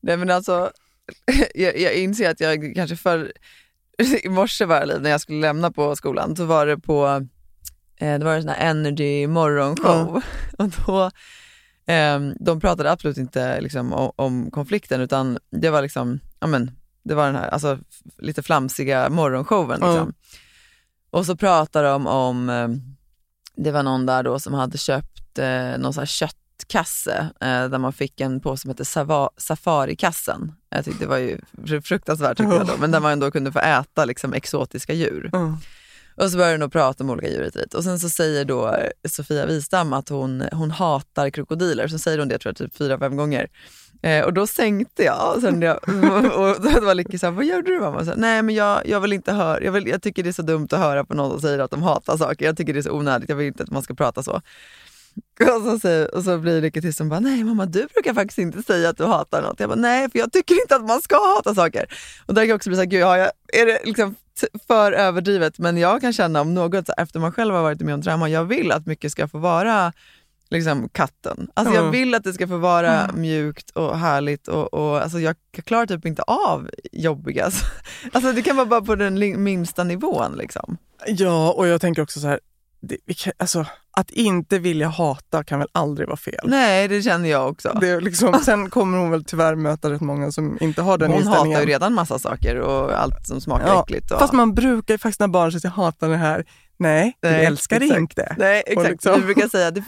[0.00, 0.70] Nej men alltså,
[1.54, 3.32] jag, jag inser att jag kanske för
[4.24, 7.26] i morse var det när jag skulle lämna på skolan, så var det på,
[7.96, 10.22] eh, det var en sån här energy morgonshow
[10.58, 11.04] och då,
[11.92, 16.70] eh, de pratade absolut inte liksom, om, om konflikten utan det var liksom, ja men,
[17.02, 17.78] det var den här alltså,
[18.18, 19.80] lite flamsiga morgonshowen.
[19.80, 20.12] Liksom.
[21.10, 22.68] Och så pratade de om, eh,
[23.56, 27.78] det var någon där då som hade köpt eh, någon sån här köttkasse eh, där
[27.78, 30.52] man fick en påse som hette Sava- Safarikassen.
[30.68, 33.52] Jag tyckte det var ju fr- fruktansvärt tyckte jag då, men där man ändå kunde
[33.52, 35.30] få äta liksom, exotiska djur.
[35.32, 35.56] Mm.
[36.16, 38.76] Och så börjar de prata om olika djur och sen så säger då
[39.08, 41.88] Sofia Wistam att hon, hon hatar krokodiler.
[41.88, 43.48] Så säger hon det tror jag typ fyra, fem gånger.
[44.02, 45.36] Eh, och då sänkte jag.
[45.36, 45.76] Och, sen jag
[46.38, 48.04] och då var Licky så här, vad gjorde du mamma?
[48.04, 50.32] Så, här, Nej men jag, jag vill inte höra, jag, vill, jag tycker det är
[50.32, 52.44] så dumt att höra på någon som säger att de hatar saker.
[52.44, 54.32] Jag tycker det är så onödigt, jag vill inte att man ska prata så.
[55.56, 58.38] Och så, säger, och så blir Lykke tyst och bara, nej mamma du brukar faktiskt
[58.38, 59.60] inte säga att du hatar något.
[59.60, 61.86] Jag bara, nej för jag tycker inte att man ska hata saker.
[62.26, 64.14] Och där kan jag också bli såhär, gud har jag, är det liksom
[64.66, 65.58] för överdrivet?
[65.58, 68.44] Men jag kan känna om något, efter man själv har varit med om trauma, jag
[68.44, 69.92] vill att mycket ska få vara
[70.50, 71.48] liksom katten.
[71.54, 71.92] Alltså jag Mm.
[71.92, 76.06] vill att det ska få vara mjukt och härligt och, och alltså jag klarar typ
[76.06, 77.50] inte av jobbiga.
[78.12, 80.76] Alltså det kan vara bara på den minsta nivån liksom.
[81.06, 82.40] Ja, och jag tänker också så här,
[82.88, 83.66] det, kan, alltså,
[83.96, 86.40] att inte vilja hata kan väl aldrig vara fel?
[86.44, 87.78] Nej det känner jag också.
[87.80, 91.20] Det liksom, sen kommer hon väl tyvärr möta rätt många som inte har den Hon
[91.20, 91.52] inställningen.
[91.56, 94.10] hatar ju redan massa saker och allt som smakar Ja, äckligt.
[94.10, 94.18] Och...
[94.18, 96.44] Fast man brukar ju faktiskt när barn säger jag hatar det här.
[96.78, 98.00] Nej, du Nej, älskar det exakt.
[98.00, 98.34] inte.
[98.38, 99.80] Nej exakt, liksom- vi brukar säga, det,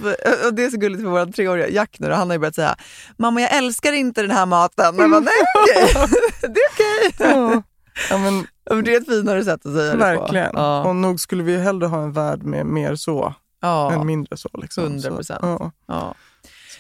[0.47, 2.77] och det är så gulligt för vår treåriga Jack nu, han har ju börjat säga
[3.19, 4.95] Mamma jag älskar inte den här maten.
[4.99, 5.93] Jag bara, nej okej,
[6.41, 7.15] det är okej.
[7.19, 7.27] Ja.
[7.27, 7.63] Ja, men
[8.11, 8.47] Ja, men
[8.85, 9.99] Det är ett finare sätt att säga det på.
[9.99, 10.51] verkligen.
[10.53, 10.85] Ja.
[10.85, 13.93] Och nog skulle vi hellre ha en värld med mer så Ja.
[13.93, 14.49] än mindre så.
[14.63, 14.85] Liksom.
[14.85, 15.25] 100%.
[15.25, 16.15] Så, ja.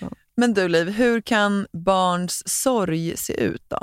[0.01, 0.09] Ja.
[0.37, 3.79] Men du Liv, hur kan barns sorg se ut då?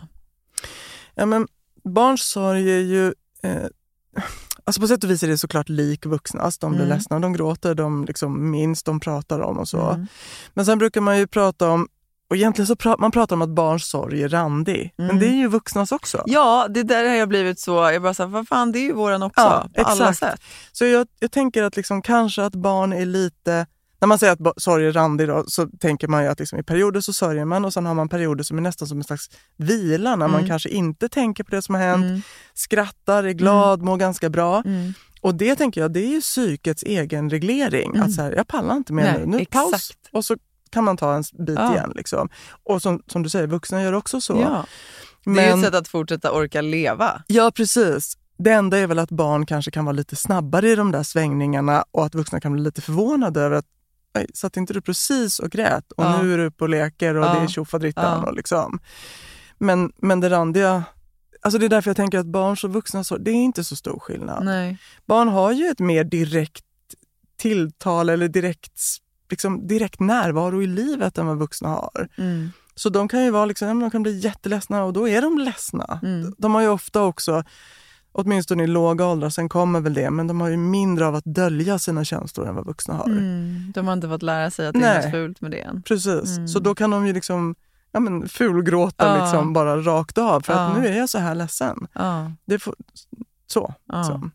[1.16, 1.48] Ja, men
[1.84, 3.14] barns sorg är ju...
[3.44, 3.64] Eh,
[4.64, 6.58] alltså på sätt och vis är det såklart lik vuxnas.
[6.60, 6.98] De blir Mm.
[6.98, 9.90] ledsna, de gråter, de liksom minns, de pratar om och så.
[9.90, 10.08] Mm.
[10.54, 11.88] Men sen brukar man ju prata om,
[12.34, 14.94] och egentligen så pra, man pratar om att barns sorg är randig.
[14.98, 15.08] Mm.
[15.08, 16.24] Men det är ju vuxnas också.
[16.26, 18.94] Ja, det där har jag blivit så, jag bara såhär, vad fan det är ju
[18.94, 19.42] våran också.
[19.42, 20.20] Ja, på alla exakt.
[20.20, 20.42] sätt.
[20.72, 23.66] Så jag, jag tänker att liksom kanske att barn är lite...
[24.02, 26.64] När man säger att sorg är randig då, så tänker man ju att liksom i
[26.64, 29.30] perioder så sörjer man och sen har man perioder som är nästan som en slags
[29.58, 30.48] vila när man Mm.
[30.48, 32.22] kanske inte tänker på det som har hänt, Mm.
[32.54, 34.64] skrattar, är glad, mår ganska bra.
[34.66, 34.94] Mm.
[35.22, 37.90] Och det tänker jag, det är ju psykets egen reglering.
[37.96, 38.02] Mm.
[38.02, 39.72] Att så här, jag pallar inte mer nu, nu exakt.
[39.72, 39.92] paus.
[40.12, 40.36] Och så
[40.74, 41.72] kan man ta en bit Ja.
[41.74, 41.92] igen.
[41.96, 42.30] Liksom.
[42.64, 44.34] Och som, som du säger, vuxna gör också så.
[44.42, 44.66] Ja.
[45.26, 47.24] Det är ju Men, ett sätt att fortsätta orka leva.
[47.28, 48.18] ja, precis.
[48.38, 51.84] Det enda är väl att barn kanske kan vara lite snabbare i de där svängningarna
[51.92, 53.66] och att vuxna kan bli lite förvånade över att
[54.18, 56.22] "Oj, satt inte du precis och grät och Ja.
[56.22, 58.22] nu är du uppe och leker och det är tjofaderittan.
[58.24, 58.30] Ja.
[58.30, 58.80] Och liksom.
[59.58, 60.84] men, men det randiga,
[61.42, 63.76] alltså det är därför jag tänker att barns och vuxna, så, det är inte så
[63.76, 64.46] stor skillnad.
[64.46, 64.78] Nej.
[65.06, 66.66] Barn har ju ett mer direkt
[67.38, 68.80] tilltal eller direkt,
[69.34, 72.08] liksom, direkt närvaro i livet än vad vuxna har.
[72.18, 72.50] Mm.
[72.76, 76.00] Så de kan ju vara liksom, de kan bli jätteledsna och då är de ledsna.
[76.04, 76.34] Mm.
[76.38, 77.44] De har ju ofta också,
[78.12, 81.24] åtminstone i låga åldrar, sen kommer väl det, men de har ju mindre av att
[81.26, 83.06] dölja sina känslor än vad vuxna har.
[83.06, 83.72] Mm.
[83.76, 85.82] De har inte fått lära sig att det är något fult med det än.
[85.84, 86.48] Precis, Mm.
[86.48, 87.56] så då kan de ju liksom
[87.92, 89.24] ja, men fulgråta Ja.
[89.24, 90.82] liksom bara rakt av för att Ja.
[90.82, 91.88] nu är jag så här ledsen.
[91.94, 92.32] Ja.
[92.46, 92.76] Det får,
[93.48, 93.74] så.
[93.88, 94.04] Ja.
[94.04, 94.30] så.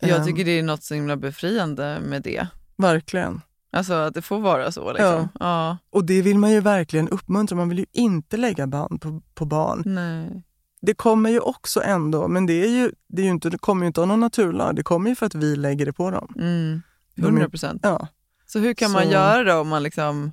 [0.00, 2.46] Jag Ehm, tycker det är något så himla befriande med det.
[2.76, 3.40] Verkligen.
[3.74, 4.92] Alltså att det får vara så.
[4.92, 5.28] Liksom.
[5.40, 5.76] Ja.
[5.90, 7.56] Och det vill man ju verkligen uppmuntra.
[7.56, 9.82] Man vill ju inte lägga band på, på barn.
[9.86, 10.42] Nej.
[10.80, 13.82] Det kommer ju också ändå, men det, är ju, det, är ju inte, det kommer
[13.82, 14.76] ju inte av någon naturlag.
[14.76, 16.32] Det kommer ju för att vi lägger det på dem.
[16.38, 16.82] Mm.
[17.14, 17.80] De är- 100 procent.
[17.84, 18.08] Ja.
[18.46, 20.32] Så hur kan man Så- göra då om man liksom...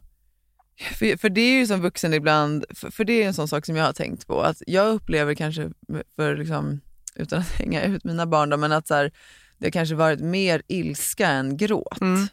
[0.99, 3.65] För, för det är ju som vuxen ibland, för, för det är en sån sak
[3.65, 5.69] som jag har tänkt på, att jag upplever kanske,
[6.15, 6.82] för liksom,
[7.15, 9.12] utan att hänga ut mina barn då, men att så här,
[9.58, 12.01] det kanske varit mer ilska än gråt.
[12.01, 12.27] Mm.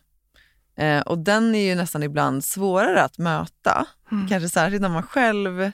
[0.79, 3.87] Eh, och den är ju nästan ibland svårare att möta.
[4.13, 4.29] Mm.
[4.29, 5.71] Kanske särskilt när man själv,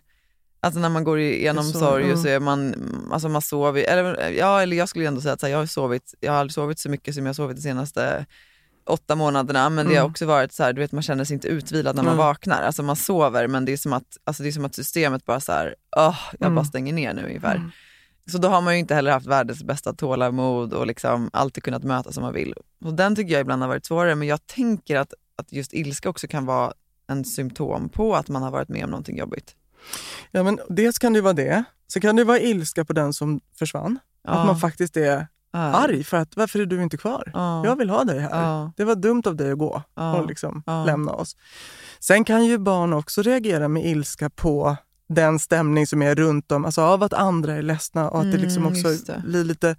[0.60, 2.22] alltså när man går igenom Så, sorg och mm.
[2.22, 2.74] så är man,
[3.12, 6.14] alltså man sover, eller, ja, eller jag skulle ändå säga att här, jag har sovit,
[6.20, 8.26] jag har aldrig sovit så mycket som jag har sovit de senaste
[8.86, 10.10] åtta månaderna men det har Mm.
[10.10, 12.26] också varit så här, du vet man känner sig inte utvilad när man Mm.
[12.26, 12.62] vaknar.
[12.62, 15.40] Alltså man sover men det är som att, alltså det är som att systemet bara
[15.40, 16.54] så här, åh, jag Mm.
[16.54, 17.70] bara stänger ner nu ungefär.
[18.30, 21.82] Så då har man ju inte heller haft världens bästa tålamod och liksom alltid kunnat
[21.84, 22.54] möta som man vill.
[22.84, 26.08] Och den tycker jag ibland har varit svårare men jag tänker att, att just ilska
[26.08, 26.72] också kan vara
[27.06, 29.56] en symptom på att man har varit med om någonting jobbigt.
[30.30, 31.64] Ja, men dels kan det ju vara det.
[31.92, 33.98] Sen kan det vara ilska på den som försvann.
[34.24, 34.30] Ja.
[34.30, 35.58] Att man faktiskt är Ja.
[35.60, 37.30] arg för att varför är du inte kvar?
[37.34, 37.64] Ja.
[37.66, 38.70] Jag vill ha dig här.
[38.76, 41.36] Det var dumt av dig att gå och liksom lämna oss.
[42.00, 44.76] Sen kan ju barn också reagera med ilska på
[45.08, 48.38] den stämning som är runt om, alltså av att andra är ledsna och att det
[48.38, 49.22] liksom Mm, också det.
[49.26, 49.76] blir lite...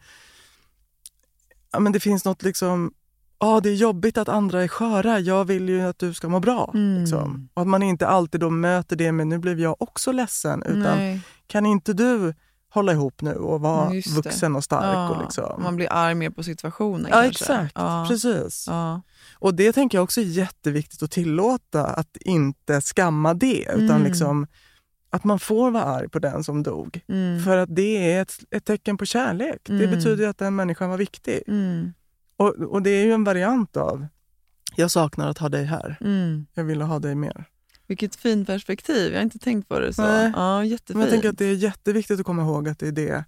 [1.72, 2.94] Ja, men det finns något liksom...
[3.40, 5.20] Ja, det är jobbigt att andra är sköra.
[5.20, 6.72] Jag vill ju att du ska må bra.
[6.74, 7.00] Mm.
[7.02, 7.50] Liksom.
[7.54, 10.64] Och att man inte alltid då möter det med nu blev jag också ledsen.
[10.64, 11.22] Utan Nej.
[11.48, 12.34] kan inte du
[12.70, 14.96] hålla ihop nu och vara Mm, vuxen och stark?
[14.96, 15.64] Ja, Och liksom.
[15.64, 17.30] Man blir arg mer på situationen Ja, kanske.
[17.30, 17.72] exakt.
[17.76, 18.06] Ja.
[18.10, 18.66] Precis.
[18.68, 19.02] Ja.
[19.34, 23.62] Och det tänker jag också är jätteviktigt att tillåta, att inte skamma det.
[23.74, 24.04] Utan Mm.
[24.04, 24.48] liksom
[25.16, 27.02] att man får vara arg på den som dog.
[27.08, 27.44] Mm.
[27.44, 29.62] För att det är ett, ett tecken på kärlek.
[29.64, 29.92] Det Mm.
[29.92, 31.44] betyder ju att den människan var viktig.
[31.48, 31.94] Mm.
[32.38, 34.08] Och, och det är ju en variant av
[34.76, 35.98] jag saknar att ha dig här.
[36.02, 36.46] Mm.
[36.54, 37.46] Jag vill ha dig mer.
[37.88, 39.12] Vilket fint perspektiv.
[39.12, 40.02] Jag har inte tänkt på det så.
[40.02, 40.32] Nej.
[40.36, 40.90] Ja, jättefint.
[40.98, 43.26] Men jag tänker att det är jätteviktigt att komma ihåg att det är det.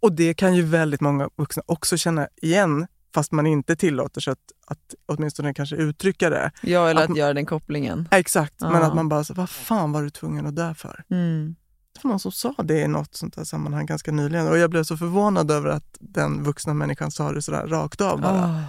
[0.00, 4.32] Och det kan ju väldigt många vuxna också känna igen fast man inte tillåter sig
[4.32, 6.50] att, att åtminstone kanske uttrycka det.
[6.62, 8.08] Ja, eller att- att, göra den kopplingen.
[8.10, 8.82] Ja, exakt, men Ja.
[8.82, 11.04] att man bara, så, vad fan var du tvungen att dö för?
[11.10, 11.54] Mm.
[11.94, 14.70] Det var någon som sa det i något sånt där sammanhang ganska nyligen och jag
[14.70, 18.44] blev så förvånad över att den vuxna människan sa det sådär rakt av bara.
[18.44, 18.60] Ah.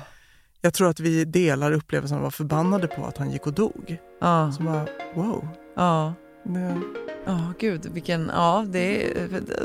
[0.62, 3.54] Jag tror att vi delar upplevelsen av att vara förbannade på att han gick och
[3.54, 3.98] dog.
[4.22, 5.48] Ja, Så bara, wow.
[6.44, 6.82] Ja.
[7.26, 9.14] Ja, gud, vilken, ja, det,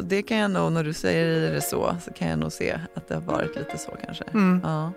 [0.03, 3.09] det kan jag nog, när du säger det så, så kan jag nog se att
[3.09, 4.25] det har varit lite så kanske.
[4.25, 4.61] mm.
[4.65, 4.93] Ja.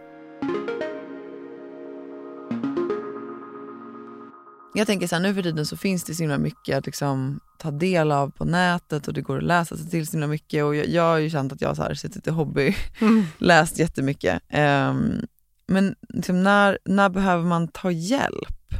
[4.74, 7.40] Jag tänker så här, nu för tiden så finns det så himla mycket att liksom
[7.58, 10.64] ta del av på nätet och det går att läsa sig till så himla mycket
[10.64, 13.24] och jag, jag har ju känt att jag har så här suttit i hobby, Mm.
[13.38, 14.42] läst jättemycket.
[14.54, 15.26] Um,
[15.68, 18.74] men liksom när, när behöver man ta hjälp?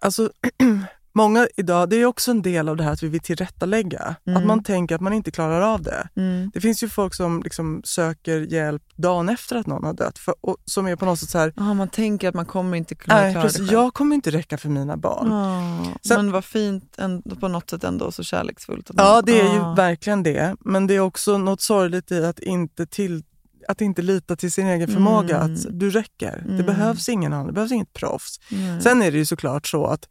[0.00, 0.30] Alltså,
[1.12, 4.16] många idag, det är också en del av det här att vi vill tillrättalägga.
[4.26, 4.36] Mm.
[4.36, 6.08] Att man tänker att man inte klarar av det.
[6.16, 6.50] Mm.
[6.54, 10.18] Det finns ju folk som liksom söker hjälp dagen efter att någon har dött.
[10.18, 12.76] För, och, som är på något sätt så här, Ja, man tänker att man kommer
[12.76, 13.72] inte kunna nej, klara det precis, själv.
[13.72, 15.28] jag kommer inte räcka för mina barn.
[15.30, 18.90] Ja, Sen- men vad fint ändå, på något sätt ändå så kärleksfullt.
[18.90, 19.74] Att Ja, man- det är ju Ja.
[19.74, 20.56] verkligen det.
[20.60, 23.22] Men det är också något sorgligt i att inte, till,
[23.68, 25.38] att inte lita till sin egen förmåga.
[25.40, 25.54] Mm.
[25.54, 26.42] Att du räcker.
[26.46, 26.66] Det Mm.
[26.66, 28.40] behövs ingen annan, det behövs inget proffs.
[28.82, 30.08] Sen är det ju såklart så att,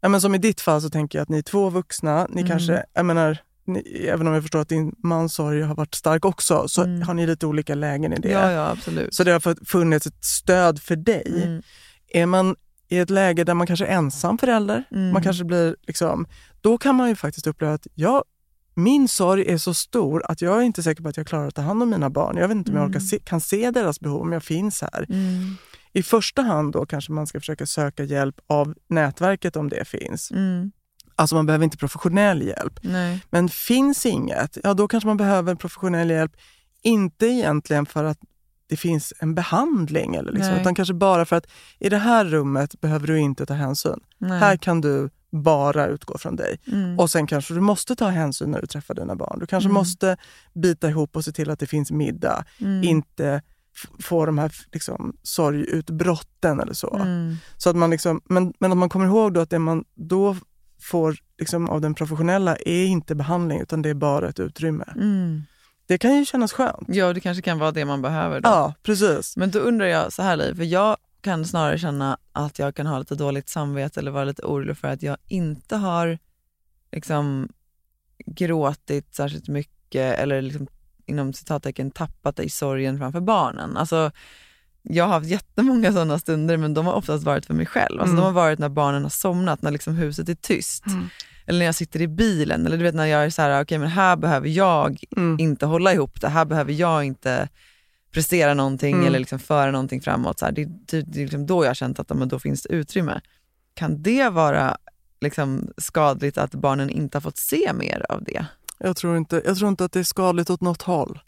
[0.00, 2.26] ja, men som i ditt fall så tänker jag att ni är två vuxna.
[2.30, 2.50] Ni Mm.
[2.50, 6.24] kanske, jag menar, ni, även om jag förstår att din mans sorg har varit stark
[6.24, 7.02] också, så Mm.
[7.02, 8.28] har ni lite olika lägen i det.
[8.30, 9.14] Ja, ja, absolut.
[9.14, 11.42] Så det har funnits ett stöd för dig.
[11.44, 11.62] Mm.
[12.08, 12.56] Är man
[12.88, 15.12] i ett läge där man kanske är ensam förälder, Mm.
[15.12, 16.26] man kanske blir liksom,
[16.60, 18.24] då kan man ju faktiskt uppleva att jag,
[18.74, 21.54] min sorg är så stor att jag är inte säker på att jag klarar att
[21.54, 22.36] ta hand om mina barn.
[22.36, 22.90] Jag vet inte om jag Mm.
[22.96, 25.06] orkar se, kan se deras behov om jag finns här.
[25.08, 25.56] Mm.
[25.92, 30.30] I första hand då kanske man ska försöka söka hjälp av nätverket om det finns.
[30.30, 30.72] Mm.
[31.14, 32.78] Alltså man behöver inte professionell hjälp.
[32.82, 33.20] Nej.
[33.30, 36.32] Men finns inget, ja då kanske man behöver professionell hjälp.
[36.82, 38.18] Inte egentligen för att
[38.68, 40.60] det finns en behandling, eller liksom, Nej.
[40.60, 41.46] utan kanske bara för att
[41.78, 44.00] i det här rummet behöver du inte ta hänsyn.
[44.18, 44.38] Nej.
[44.38, 46.60] Här kan du bara utgå från dig.
[46.66, 46.98] Mm.
[46.98, 49.38] Och sen kanske du måste ta hänsyn när du träffar dina barn.
[49.40, 49.74] Du kanske Mm.
[49.74, 50.16] måste
[50.54, 52.44] bita ihop och se till att det finns middag.
[52.60, 52.84] Mm.
[52.84, 53.42] Inte
[54.02, 56.96] få de här liksom, sorgutbrotten eller så.
[56.96, 57.36] Mm.
[57.56, 60.36] så att man liksom, men, men att man kommer ihåg då att det man då
[60.82, 64.84] får liksom, av den professionella är inte behandling utan det är bara ett utrymme.
[64.96, 65.42] Mm.
[65.86, 66.88] Det kan ju kännas skönt.
[66.88, 68.48] Ja, det kanske kan vara det man behöver då.
[68.48, 69.36] Ja, precis.
[69.36, 72.86] Men då undrar jag så här Liv, för jag kan snarare känna att jag kan
[72.86, 76.18] ha lite dåligt samvete eller vara lite orolig för att jag inte har
[76.92, 77.48] liksom
[78.26, 80.66] gråtit särskilt mycket eller liksom,
[81.10, 83.76] inom citattecken tappat i sorgen framför barnen.
[83.76, 84.10] Alltså,
[84.82, 88.00] jag har haft jättemånga sådana stunder men de har oftast varit för mig själv.
[88.00, 88.16] Alltså, Mm.
[88.16, 90.86] De har varit när barnen har somnat, när liksom huset är tyst.
[90.86, 91.08] Mm.
[91.46, 93.78] Eller när jag sitter i bilen, eller du vet när jag är så här, okej
[93.78, 95.36] men här behöver jag Mm.
[95.40, 97.48] inte hålla ihop det, här behöver jag inte
[98.12, 99.06] prestera någonting Mm.
[99.06, 100.38] eller liksom föra någonting framåt.
[100.38, 102.62] Så här, det, det, det är liksom då jag har känt att men då finns
[102.62, 103.20] det utrymme.
[103.74, 104.76] Kan det vara
[105.20, 108.44] liksom skadligt att barnen inte har fått se mer av det?
[108.80, 111.20] Jag tror, inte, jag tror inte att det är skadligt åt något håll.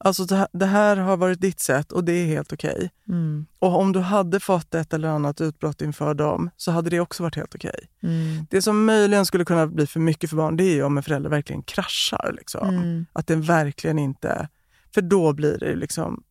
[0.00, 2.90] Alltså det här, det här har varit ditt sätt och det är helt okej.
[3.08, 3.46] Mm.
[3.58, 7.22] Och om du hade fått ett eller annat utbrott inför dem så hade det också
[7.22, 7.88] varit helt okej.
[8.02, 8.46] Mm.
[8.50, 11.02] Det som möjligen skulle kunna bli för mycket för barn det är ju om en
[11.02, 12.34] förälder verkligen kraschar.
[12.38, 12.68] Liksom.
[12.68, 13.06] Mm.
[13.12, 14.48] Att den verkligen inte...
[14.94, 16.22] För då blir det liksom...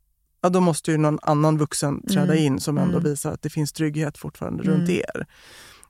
[0.42, 2.44] Ja, då måste ju någon annan vuxen träda Mm.
[2.46, 3.04] in som ändå Mm.
[3.04, 4.76] visar att det finns trygghet fortfarande Mm.
[4.76, 5.26] runt er.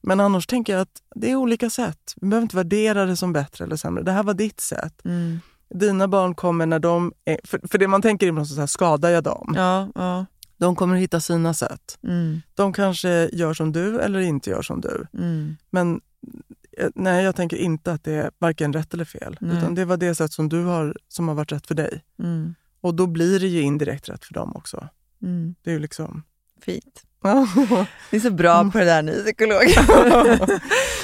[0.02, 2.14] Men annars tänker jag att det är olika sätt.
[2.16, 4.04] Vi behöver inte värdera det som bättre eller sämre.
[4.04, 5.06] Det här var ditt sätt.
[5.06, 5.40] Mm.
[5.70, 7.40] Dina barn kommer när de är...
[7.44, 9.54] För, för det man tänker är så här, skadar jag dem?
[9.56, 10.26] Ja, ja.
[10.58, 12.00] De kommer hitta sina sätt.
[12.04, 12.42] Mm.
[12.56, 15.08] De kanske gör som du eller inte gör som du.
[15.14, 15.58] Mm.
[15.70, 16.02] Men
[16.78, 19.38] eh, nej, jag tänker inte att det är varken rätt eller fel.
[19.42, 19.58] Nej.
[19.58, 22.04] Utan det var det sätt som du har, som har varit rätt för dig.
[22.24, 22.56] Mm.
[22.82, 24.90] Och då blir det ju indirekt rätt för dem också.
[25.22, 25.56] Mm.
[25.62, 26.24] Det är ju liksom...
[26.62, 27.04] Fint.
[27.24, 27.30] Ni
[28.18, 29.80] är så bra på det där ni psykologer.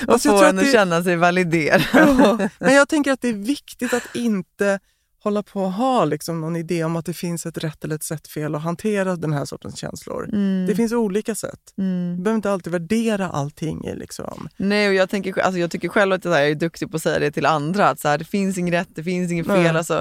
[0.14, 1.82] och få en att det- känna sig validerad.
[2.60, 4.80] Men jag tänker att det är viktigt att inte
[5.24, 8.04] hålla på och ha liksom någon idé om att det finns ett rätt eller ett
[8.04, 10.30] sätt fel att hantera den här sortens känslor.
[10.34, 10.66] Mm.
[10.68, 11.60] Det finns olika sätt.
[11.78, 12.16] Mm.
[12.18, 14.50] Du behöver inte alltid värdera allting liksom...
[14.58, 17.20] Nej, och jag, tänker, alltså jag tycker själv att jag är duktig på att säga
[17.20, 17.90] det till andra.
[17.90, 19.76] Att så här, det finns inget rätt, det finns inget fel.
[19.78, 19.94] Alltså,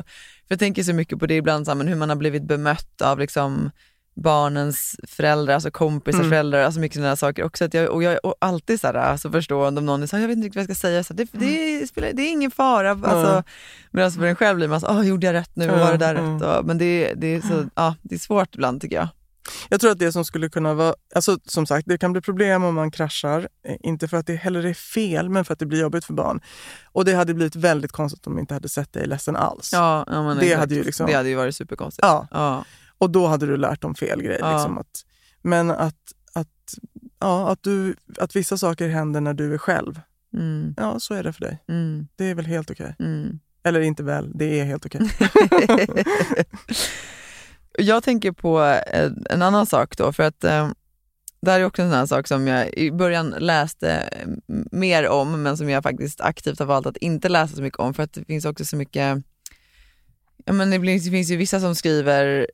[0.49, 2.43] för jag tänker så mycket på det ibland, så här, men hur man har blivit
[2.43, 3.71] bemött av liksom,
[4.15, 6.31] barnens föräldrar, alltså kompisars Mm.
[6.31, 7.45] föräldrar, alltså mycket sådana saker.
[7.45, 10.17] Också att jag, och jag är alltid så här, alltså förstående om någon är så
[10.17, 11.39] här, jag vet inte riktigt vad jag ska säga, så här, det,
[11.81, 12.91] det, spelar, det är ingen fara.
[12.91, 13.43] Alltså,
[13.91, 15.99] Medan för en själv blir man så oh, gjorde jag rätt nu, Ja, var det
[15.99, 16.21] där ja.
[16.23, 16.43] rätt?
[16.59, 19.09] Och, men det, det, är så, ja, det är svårt ibland tycker jag.
[19.69, 20.95] Jag tror att det som skulle kunna vara...
[21.15, 23.49] Alltså, som sagt, det kan bli problem om man kraschar.
[23.69, 26.15] Eh, Inte för att det heller är fel, men för att det blir jobbigt för
[26.15, 26.41] barn.
[26.93, 29.71] Och det hade blivit väldigt konstigt om de inte hade sett dig ledsen alls.
[29.73, 30.61] Ja, ja, Det exakt.
[30.61, 32.03] hade ju liksom- det hade ju varit superkonstigt.
[32.07, 32.27] Ja.
[32.31, 32.65] Ja.
[33.03, 34.37] Och då hade du lärt dem fel grej.
[34.41, 34.53] Ja.
[34.53, 35.05] Liksom, att,
[35.43, 36.75] men att, att,
[37.19, 40.01] ja, att, du, att vissa saker händer när du är själv,
[40.35, 41.59] Mm, ja så är det för dig.
[41.69, 42.97] mm, Det är väl helt okej.
[42.99, 43.39] mm.
[43.65, 45.01] Eller inte väl, det är helt okej.
[47.79, 48.63] jag tänker på
[48.93, 50.71] eh, en annan sak då, för att eh,
[51.43, 54.29] det här är också en sån sak som jag i början läste eh,
[54.73, 57.95] mer om, men som jag faktiskt aktivt har valt att inte läsa så mycket om,
[57.95, 59.23] för att det finns också så mycket,
[60.45, 62.47] ja men det, blir, det finns ju vissa som skriver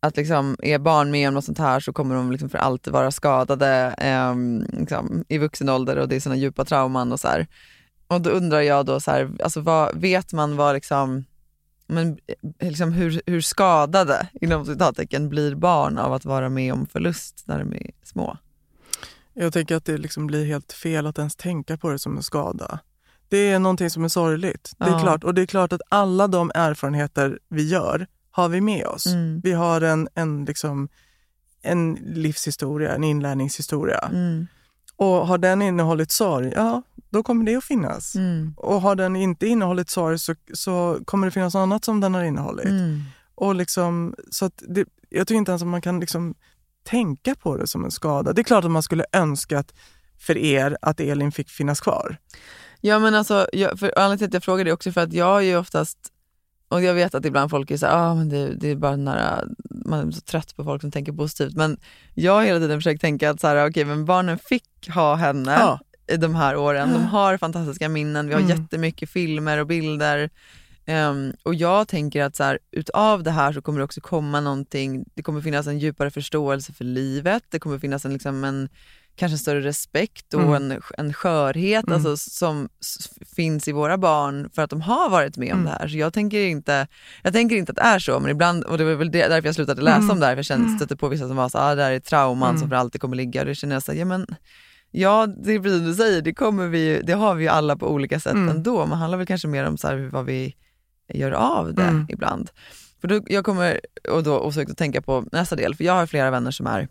[0.00, 2.92] att liksom, är barn med om något sånt här så kommer de liksom för alltid
[2.92, 4.34] vara skadade eh,
[4.78, 7.46] liksom, i vuxen ålder och det är såna djupa trauman och så här.
[8.06, 11.24] Och då undrar jag då, så här, alltså vad, vet man vad liksom,
[11.86, 12.18] men,
[12.58, 17.42] eh, liksom hur, hur skadade inom citattecken blir barn av att vara med om förlust
[17.46, 18.38] när de är små?
[19.34, 22.22] Jag tänker att det liksom blir helt fel att ens tänka på det som en
[22.22, 22.78] skada.
[23.28, 24.72] Det är någonting som är sorgligt.
[24.78, 25.24] Det är klart.
[25.24, 28.06] Och det är klart att alla de erfarenheter vi gör
[28.36, 29.06] har vi med oss.
[29.06, 29.40] Mm.
[29.44, 30.88] Vi har en, en, liksom,
[31.62, 33.98] en livshistoria, en inlärningshistoria.
[33.98, 34.46] Mm.
[34.96, 38.14] Och har den innehållit sorg, ja, då kommer det att finnas.
[38.14, 38.54] Mm.
[38.56, 42.14] Och har den inte innehållit sorg så, så kommer det finnas något annat som den
[42.14, 42.66] har innehållit.
[42.66, 43.00] Mm.
[43.34, 46.34] Och liksom, så att det, jag tycker inte ens att man kan liksom
[46.84, 48.32] tänka på det som en skada.
[48.32, 49.72] Det är klart att man skulle önska att,
[50.18, 52.16] för er att Elin fick finnas kvar.
[52.80, 55.36] Ja men alltså, jag, för anledningen till att jag frågar det också för att jag
[55.36, 55.98] är ju oftast,
[56.68, 59.44] och jag vet att ibland folk är såhär, ah, men det, det är bara här,
[59.84, 61.76] man är så trött på folk som tänker positivt, men
[62.14, 65.52] jag har hela tiden försökt tänka att så här, okay, men barnen fick ha henne
[65.52, 65.80] Ja.
[66.12, 68.58] i de här åren, de har fantastiska minnen, vi har Mm.
[68.58, 70.30] jättemycket filmer och bilder.
[70.86, 74.40] Ehm, och jag tänker att så här, utav det här så kommer det också komma
[74.40, 78.68] någonting, det kommer finnas en djupare förståelse för livet, det kommer finnas en, liksom en
[79.16, 80.54] kanske en större respekt och Mm.
[80.72, 81.94] en, en skörhet Mm.
[81.94, 82.68] alltså, som
[83.36, 85.72] finns i våra barn för att de har varit med om Mm.
[85.72, 85.88] det här.
[85.88, 86.86] Så jag tänker, inte,
[87.22, 89.48] jag tänker inte att det är så, men ibland, och det var väl det, därför
[89.48, 90.10] jag slutade läsa Mm.
[90.10, 91.92] om det här, för jag kände, stötte på vissa som var så ah, det här
[91.92, 92.60] är trauman Mm.
[92.60, 93.40] som för alltid kommer ligga.
[93.40, 94.26] Och det känner jag så här, ja men
[94.90, 97.76] Ja, det är precis som du säger, det, kommer vi, det har vi ju alla
[97.76, 98.48] på olika sätt Mm.
[98.48, 98.86] ändå.
[98.86, 100.54] Man handlar väl kanske mer om så här, vad vi
[101.14, 102.06] gör av det Mm.
[102.08, 102.50] ibland.
[103.00, 106.06] För då, jag kommer och då osökt att tänka på nästa del, för jag har
[106.06, 106.88] flera vänner som, är,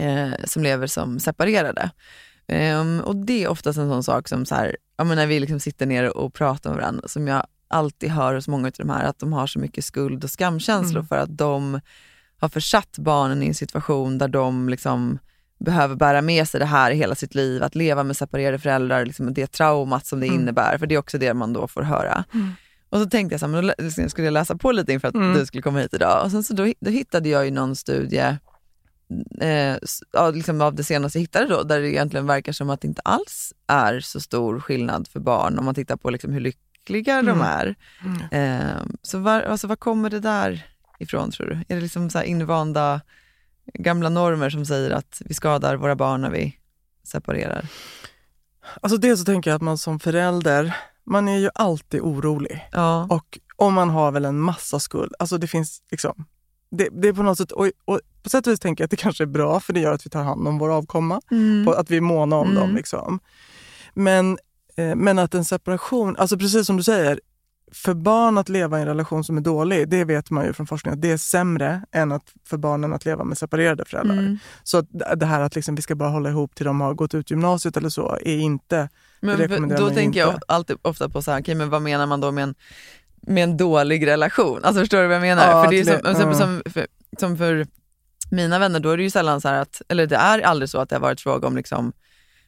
[0.00, 1.90] eh, som lever som separerade.
[2.48, 5.60] Ehm, och det är oftast en sån sak som så här, ja, när vi liksom
[5.60, 9.04] sitter ner och pratar med varandra, som jag alltid hör hos många av de här,
[9.04, 11.06] att de har så mycket skuld och skamkänslor Mm.
[11.08, 11.80] för att de
[12.40, 15.18] har försatt barnen i en situation där de liksom
[15.64, 19.34] behöver bära med sig det här hela sitt liv, att leva med separerade föräldrar, liksom
[19.34, 20.40] det traumat som det Mm.
[20.40, 22.24] innebär, för det är också det man då får höra.
[22.34, 22.52] Mm.
[22.90, 25.14] Och så tänkte jag så här, men då skulle jag läsa på lite inför att
[25.14, 25.34] Mm.
[25.38, 26.24] du skulle komma hit idag.
[26.24, 28.36] Och sen så då, då hittade jag ju någon studie
[29.40, 32.88] eh, liksom av det senaste jag hittade då, där det egentligen verkar som att det
[32.88, 37.22] inte alls är så stor skillnad för barn om man tittar på liksom hur lyckliga
[37.22, 37.42] de Mm.
[37.42, 37.76] är.
[38.30, 40.66] Eh, så var, alltså, var kommer det där
[40.98, 41.54] ifrån tror du?
[41.68, 43.00] Är det liksom så invanda
[43.74, 46.56] gamla normer som säger att vi skadar våra barn när vi
[47.04, 47.66] separerar?
[48.82, 52.68] Alltså dels så tänker jag att man som förälder, man är ju alltid orolig.
[52.72, 53.06] Ja.
[53.10, 56.24] Och om man har väl en massa skuld, alltså det finns liksom,
[56.70, 58.90] det, det är på något sätt, och, och på sätt och vis tänker jag att
[58.90, 61.64] det kanske är bra för det gör att vi tar hand om vår avkomma, Mm.
[61.66, 62.64] på att vi är måna om dem.
[62.64, 62.76] Mm.
[62.76, 63.20] Liksom.
[63.94, 64.38] Men,
[64.76, 67.20] eh, men att en separation, alltså precis som du säger,
[67.72, 70.66] för barn att leva i en relation som är dålig, det vet man ju från
[70.66, 74.16] forskningen, att det är sämre än att för barnen att leva med separerade föräldrar.
[74.18, 74.38] Mm.
[74.62, 77.14] Så att det här att liksom vi ska bara hålla ihop till de har gått
[77.14, 78.88] ut gymnasiet eller så, är inte
[79.20, 80.44] Men det rekommenderar då man tänker jag inte.
[80.48, 82.54] alltid ofta på så här, okej, men vad menar man då med en,
[83.22, 84.64] med en dålig relation?
[84.64, 85.50] Alltså förstår du vad jag menar?
[85.50, 86.34] Ja, för det är som, det- som, ja.
[86.34, 86.86] som, för,
[87.20, 87.66] som för
[88.30, 90.78] mina vänner, då är det ju sällan så här att, eller det är aldrig så
[90.78, 91.92] att det har varit fråga om liksom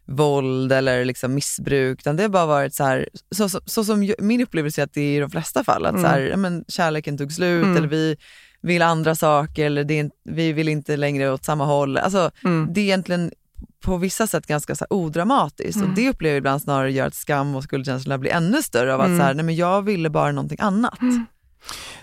[0.06, 4.14] våld eller liksom missbruk, utan det har bara varit så här, så, så, så som
[4.18, 6.64] min upplevelse är att det är i de flesta fall, att så här, ja, men,
[6.68, 7.76] kärleken tog slut Mm.
[7.76, 8.16] eller vi
[8.60, 11.96] vill andra saker eller det vi vill inte längre åt samma håll.
[11.98, 12.68] Alltså, Mm.
[12.72, 13.32] Det är egentligen
[13.84, 17.14] på vissa sätt ganska så här, odramatiskt och det upplever jag ibland snarare gör att
[17.14, 19.18] skam och skuldkänslorna blir ännu större av att Mm.
[19.18, 20.98] så här, nej, men jag ville bara någonting annat.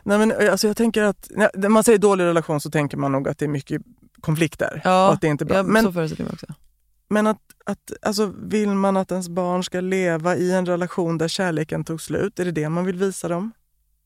[0.03, 3.11] Nej, men, eh, alltså, jag tänker att, när man säger dålig relation så tänker man
[3.11, 3.81] nog att det är mycket
[4.21, 4.81] konflikter.
[4.83, 5.57] Ja, och att det är inte är bra.
[5.57, 6.45] ja, men så föreställer jag också.
[7.09, 11.27] men att, att, alltså, vill man att ens barn ska leva i en relation där
[11.27, 12.39] kärleken tog slut?
[12.39, 13.51] Är det det man vill visa dem?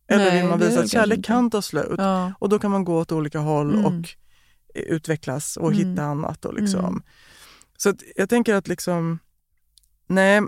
[0.07, 1.27] Eller Nej, vill man visa att kärlek inte.
[1.27, 1.95] kan ta slut?
[1.97, 2.33] Ja.
[2.39, 3.85] Och då kan man gå åt olika håll Mm.
[3.85, 3.93] och
[4.75, 5.89] eh, utvecklas och Mm.
[5.89, 6.45] hitta annat.
[6.45, 6.85] Och liksom.
[6.85, 7.01] Mm.
[7.77, 9.19] Så att jag tänker att liksom,
[10.07, 10.41] nej,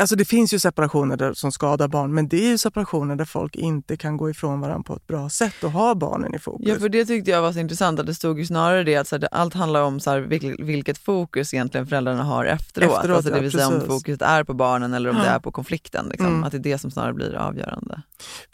[0.00, 3.24] alltså det finns ju separationer där, som skadar barn, men det är ju separationer där
[3.24, 6.68] folk inte kan gå ifrån varandra på ett bra sätt och ha barnen i fokus.
[6.68, 9.10] Ja, för det tyckte jag var så intressant, att det stod ju snarare det att
[9.10, 12.96] här, det- allt handlar om så här, vilket, vilket fokus egentligen föräldrarna har efteråt.
[12.96, 15.30] Efteråt, alltså, det vill säga om fokuset är på barnen eller om det Ja.
[15.30, 16.08] är på konflikten.
[16.08, 16.26] Liksom.
[16.26, 16.44] Mm.
[16.44, 18.02] Att det är det som snarare blir avgörande.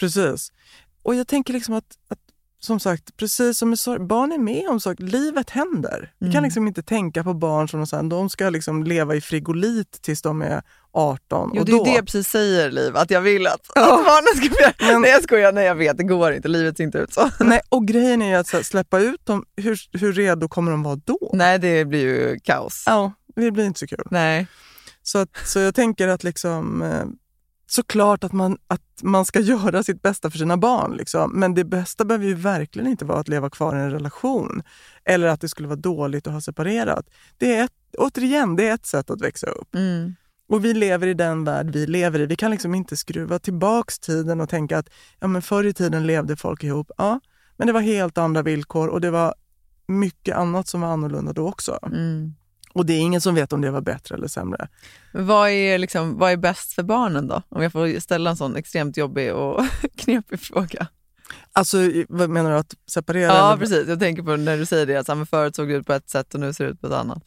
[0.01, 0.53] Precis.
[1.03, 2.19] Och jag tänker liksom att, att
[2.65, 5.05] som sagt, precis som med sorg, barn är med om saker.
[5.05, 6.13] Livet händer.
[6.19, 6.45] Vi kan Mm.
[6.45, 10.23] liksom inte tänka på barn som så här, de ska liksom leva i frigolit tills
[10.23, 10.63] de är
[10.93, 11.51] 18.
[11.55, 13.53] Jo, och det är då, ju det jag precis säger Liv, att jag vill att,
[13.77, 14.89] att barnen ska bli...
[14.93, 17.31] Men- Nej jag skojar, nej jag vet, det går inte, livet ser inte ut så.
[17.45, 20.83] Nej, och grejen är ju att här, släppa ut dem, hur, hur redo kommer de
[20.83, 21.31] vara då?
[21.33, 22.83] Nej det blir ju kaos.
[22.87, 24.05] Ja, det blir inte så kul.
[24.11, 24.47] Nej.
[25.03, 27.05] Så, att, så jag tänker att liksom, eh,
[27.67, 30.97] såklart att man, att man ska göra sitt bästa för sina barn.
[30.97, 31.41] Liksom.
[31.41, 34.63] Men det bästa behöver ju verkligen inte vara att leva kvar i en relation.
[35.05, 37.11] Eller att det skulle vara dåligt att ha separerat.
[37.39, 39.75] Det är ett, återigen, det är ett sätt att växa upp.
[39.75, 40.15] Mm.
[40.49, 42.27] Och vi lever i den värld vi lever i.
[42.27, 44.91] Vi kan liksom inte skruva tillbaks tiden och tänka att
[45.21, 46.91] ja, men förr i tiden levde folk ihop.
[46.97, 47.21] Ja,
[47.57, 49.35] men det var helt andra villkor och det var
[49.87, 51.79] mycket annat som var annorlunda då också.
[51.87, 52.35] Mm.
[52.75, 54.69] Och det är ingen som vet om det var bättre eller sämre.
[55.13, 57.43] Vad är, liksom, vad är bäst för barnen då?
[57.49, 59.65] Om jag får ställa en sån extremt jobbig och
[59.97, 60.87] knepig fråga.
[61.53, 62.57] Alltså, vad menar du?
[62.57, 63.27] Att separera?
[63.27, 63.61] Ja eller?
[63.61, 66.11] precis, jag tänker på när du säger det, att förut såg det ut på ett
[66.11, 67.23] sätt och nu ser det ut på ett annat.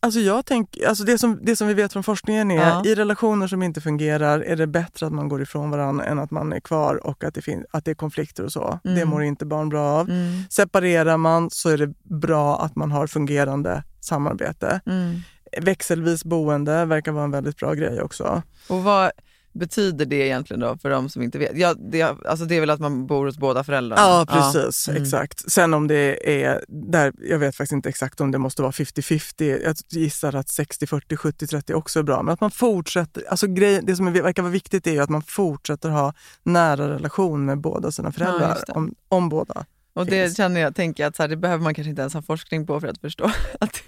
[0.00, 2.82] Alltså jag tänk, alltså det, som, det som vi vet från forskningen är Ja.
[2.84, 6.30] i relationer som inte fungerar är det bättre att man går ifrån varandra än att
[6.30, 8.80] man är kvar och att det, fin- att det är konflikter och så.
[8.84, 9.08] Det Mm.
[9.08, 10.10] mår inte barn bra av.
[10.10, 10.42] Mm.
[10.50, 14.80] Separerar man så är det bra att man har fungerande samarbete.
[14.86, 15.14] Mm.
[15.62, 18.42] Växelvis boende verkar vara en väldigt bra grej också.
[18.68, 19.10] Och vad
[19.52, 21.58] betyder det egentligen då för de som inte vet?
[21.58, 24.02] Ja, det, alltså det är väl att man bor hos båda föräldrarna?
[24.02, 24.88] Ja, precis.
[24.88, 25.02] Mm.
[25.02, 25.52] Exakt.
[25.52, 29.60] Sen om det är, där, jag vet faktiskt inte exakt om det måste vara 50-50.
[29.64, 32.22] Jag gissar att 60-40, 70-30 också är bra.
[32.22, 35.22] Men att man fortsätter, alltså grej, det som verkar vara viktigt är ju att man
[35.22, 38.58] fortsätter ha nära relation med båda sina föräldrar.
[38.66, 38.72] det.
[38.72, 39.64] om, om båda.
[39.98, 40.36] Och det finns.
[40.36, 42.66] känner jag, tänker jag att så här, det behöver man kanske inte ens ha forskning
[42.66, 43.24] på för att förstå.
[43.60, 43.82] Att,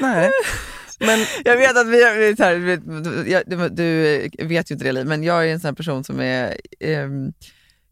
[0.00, 0.30] Nej.
[1.00, 2.54] Men jag vet att vi, vi här,
[3.44, 6.56] du, du, vet ju inte det Liv, men jag är en sån person som är
[6.80, 7.32] ehm,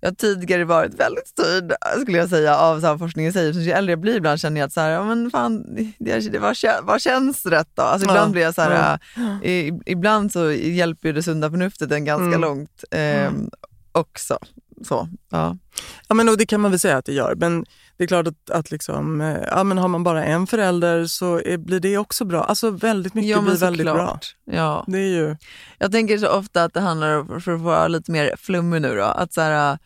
[0.05, 3.52] jag har tidigare varit väldigt styrd, skulle jag säga, av så här, forskningen säger.
[3.52, 6.20] Så ju äldre jag blir ibland känner jag att så här, ja, men fan, det,
[6.20, 7.82] det, vad, vad känns rätt då?
[7.82, 9.22] Alltså, ibland Ja, blir jag så här, ja.
[9.42, 12.40] äh, i, ibland så hjälper ju det sunda förnuftet en ganska Mm.
[12.40, 13.50] långt ehm,
[13.92, 14.38] också.
[14.84, 15.57] Så, ja.
[16.09, 17.34] Ja, men och det kan man väl säga att det gör.
[17.34, 17.64] Men
[17.97, 21.40] det är klart att, att liksom, eh, ja, men har man bara en förälder så
[21.40, 22.45] är, blir det också bra.
[22.45, 23.92] Alltså väldigt mycket Ja, blir väldigt bra.
[23.95, 24.36] såklart.
[24.45, 24.84] Ja.
[24.86, 25.36] Det är ju...
[25.78, 28.97] Jag tänker så ofta att det handlar om, för att vara lite mer flummig nu
[28.97, 29.78] då, att så här,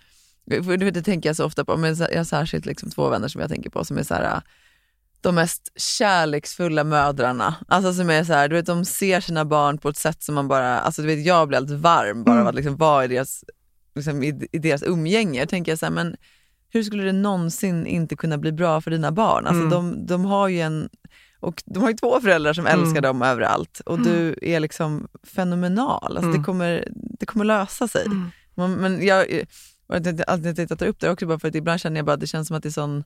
[0.44, 3.40] vet, det tänker jag så ofta på, men jag har särskilt liksom två vänner som
[3.40, 4.40] jag tänker på som är så här, äh,
[5.20, 7.54] de mest kärleksfulla mödrarna.
[7.68, 10.34] Alltså som är så här, du vet de ser sina barn på ett sätt som
[10.34, 13.08] man bara, alltså du vet jag blir alldeles varm bara av att liksom vara i
[13.08, 13.44] deras,
[13.94, 15.40] liksom, i, i deras umgänge.
[15.40, 16.16] Jag tänker så här, men
[16.70, 19.46] hur skulle det någonsin inte kunna bli bra för dina barn?
[19.46, 19.70] Alltså Mm.
[19.70, 20.88] de, de har ju en
[21.40, 22.80] och de har ju två föräldrar som Mm.
[22.80, 26.02] älskar dem överallt och du är liksom fenomenal.
[26.16, 26.38] Alltså Mm.
[26.38, 26.88] det, kommer,
[27.20, 28.06] det kommer lösa sig.
[28.06, 28.72] Mm.
[28.80, 29.30] Men, jag,
[29.88, 32.20] jag alltid tänkte ta upp det också bara för att ibland känner jag bara att
[32.20, 33.04] det känns som att det är sån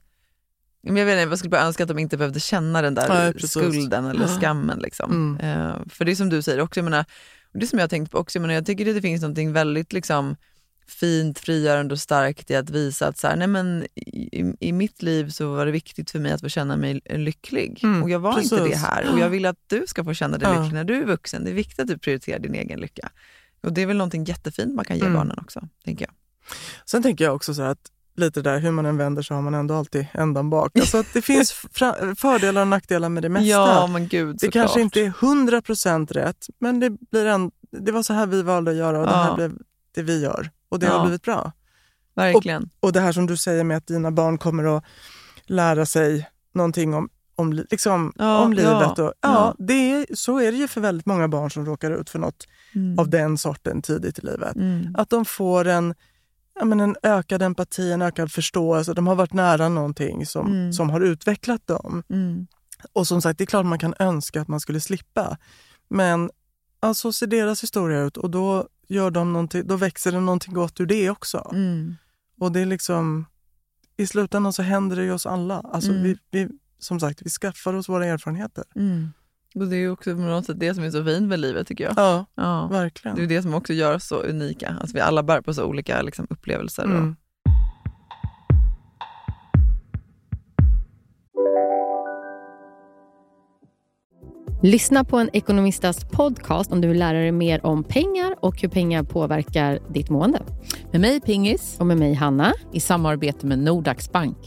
[0.85, 3.51] jag, vet inte, jag skulle bara önska att de inte behövde känna den där precis.
[3.51, 4.79] skulden eller skammen.
[4.79, 5.11] Liksom.
[5.39, 5.67] Mm.
[5.69, 7.05] Eh, för det är som du säger också, jag menar,
[7.53, 9.37] det som jag har tänkt på också, jag, menar, jag tycker att det finns något
[9.37, 10.35] väldigt liksom,
[10.87, 15.01] fint, frigörande och starkt i att visa att så här, nej men, i, i mitt
[15.01, 17.79] liv så var det viktigt för mig att få känna mig lycklig.
[17.83, 18.83] Mm, och jag var inte det precis.
[18.83, 19.11] här.
[19.13, 20.53] Och jag vill att du ska få känna dig Ja.
[20.61, 21.43] lycklig när du är vuxen.
[21.43, 23.09] Det är viktigt att du prioriterar din egen lycka.
[23.63, 25.13] Och det är väl någonting jättefint man kan ge Mm.
[25.13, 26.13] barnen också, tänker jag.
[26.85, 29.53] Sen tänker jag också så att lite där, hur man än vänder så har man
[29.53, 30.77] ändå alltid ändan bak.
[30.79, 31.51] Alltså att det finns
[32.17, 33.47] fördelar och nackdelar med det mesta.
[33.47, 38.03] Ja, men gud det kanske inte är 100% rätt, men det, blir en, det var
[38.03, 39.17] så här vi valde att göra och det Ja.
[39.23, 39.57] här blev
[39.95, 40.49] det vi gör.
[40.73, 40.93] Och det Ja.
[40.93, 41.51] har blivit bra.
[42.15, 42.69] Verkligen.
[42.79, 44.83] Och det här som du säger med att dina barn kommer att
[45.45, 48.71] lära sig någonting om, om, li- liksom, Ja, om livet.
[48.71, 49.55] ja, och, ja, ja.
[49.59, 52.47] Det är, så är det ju för väldigt många barn som råkar ut för något
[52.75, 52.99] Mm.
[52.99, 54.55] av den sorten tidigt i livet.
[54.55, 54.95] Mm.
[54.97, 55.93] Att de får en,
[56.59, 58.93] ja, men en ökad empati, en ökad förståelse.
[58.93, 60.73] De har varit nära någonting som, Mm.
[60.73, 62.03] som har utvecklat dem.
[62.09, 62.47] Mm.
[62.93, 65.37] Och som sagt, det är klart man kan önska att man skulle slippa.
[65.89, 66.29] Men
[66.81, 70.53] ja, så ser deras historia ut och då, gör de någonting, då växer det någonting
[70.53, 71.49] gott ur det också.
[71.53, 71.95] Mm.
[72.39, 73.25] Och det är liksom,
[73.97, 75.59] i slutändan så händer det ju oss alla.
[75.59, 76.03] Alltså Mm.
[76.03, 78.63] vi, vi, som sagt, vi skaffar oss våra erfarenheter.
[78.75, 79.09] Mm.
[79.55, 81.67] Och det är ju också på något sätt det som är så fint med livet
[81.67, 81.93] tycker jag.
[81.97, 82.67] Ja, Ja.
[82.67, 83.17] verkligen.
[83.17, 84.77] Det är det som också gör oss så unika.
[84.81, 86.83] Alltså vi alla bär på så olika liksom, upplevelser.
[86.85, 87.13] Och,
[94.65, 98.69] Lyssna på en ekonomistas podcast om du vill lära dig mer om pengar och hur
[98.69, 100.41] pengar påverkar ditt mående.
[100.91, 101.75] Med mig Pingis.
[101.79, 102.53] Och med mig Hanna.
[102.71, 104.37] I samarbete med Nordax Bank.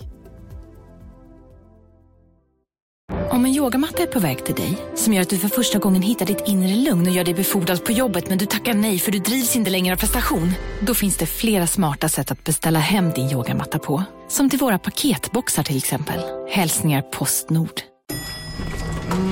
[3.30, 6.02] Om en yogamatta är på väg till dig, som gör att du för första gången
[6.02, 9.12] hittar ditt inre lugn och gör dig befordrad på jobbet men du tackar nej för
[9.12, 10.52] du drivs inte längre av prestation.
[10.80, 14.02] Då finns det flera smarta sätt att beställa hem din yogamatta på.
[14.28, 16.20] Som till våra paketboxar till exempel.
[16.50, 17.80] Hälsningar Postnord.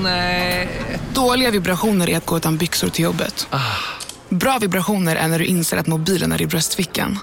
[0.03, 0.69] Nej.
[1.13, 3.47] Dåliga vibrationer är att gå utan byxor till jobbet.
[4.29, 7.19] Bra vibrationer är när du inser att mobilen är i bröstfickan.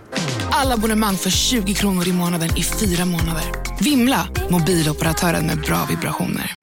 [0.50, 3.44] Alla abonnemang för 20 kronor i månaden i fyra månader.
[3.80, 4.28] Vimla!
[4.50, 6.54] Mobiloperatören med bra vibrationer.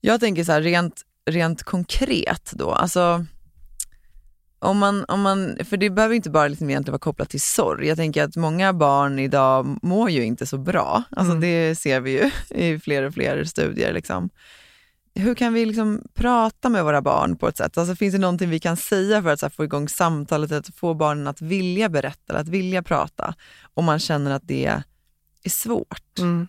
[0.00, 2.72] Jag tänker så här rent, rent konkret då.
[2.72, 3.26] Alltså,
[4.58, 7.88] om man, om man, för det behöver inte bara liksom egentligen vara kopplat till sorg.
[7.88, 11.02] Jag tänker att många barn idag mår ju inte så bra.
[11.10, 11.40] Alltså Mm.
[11.40, 13.92] Det ser vi ju i fler och fler studier.
[13.92, 14.30] Liksom.
[15.14, 17.78] Hur kan vi liksom prata med våra barn på ett sätt?
[17.78, 20.94] Alltså finns det någonting vi kan säga för att här, få igång samtalet, att få
[20.94, 23.34] barnen att vilja berätta, att vilja prata,
[23.74, 24.66] om man känner att det
[25.42, 26.18] är svårt?
[26.18, 26.48] Mm.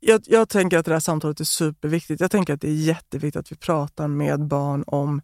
[0.00, 2.20] Jag, jag tänker att det här samtalet är superviktigt.
[2.20, 5.22] Jag tänker att det är jätteviktigt att vi pratar med barn om,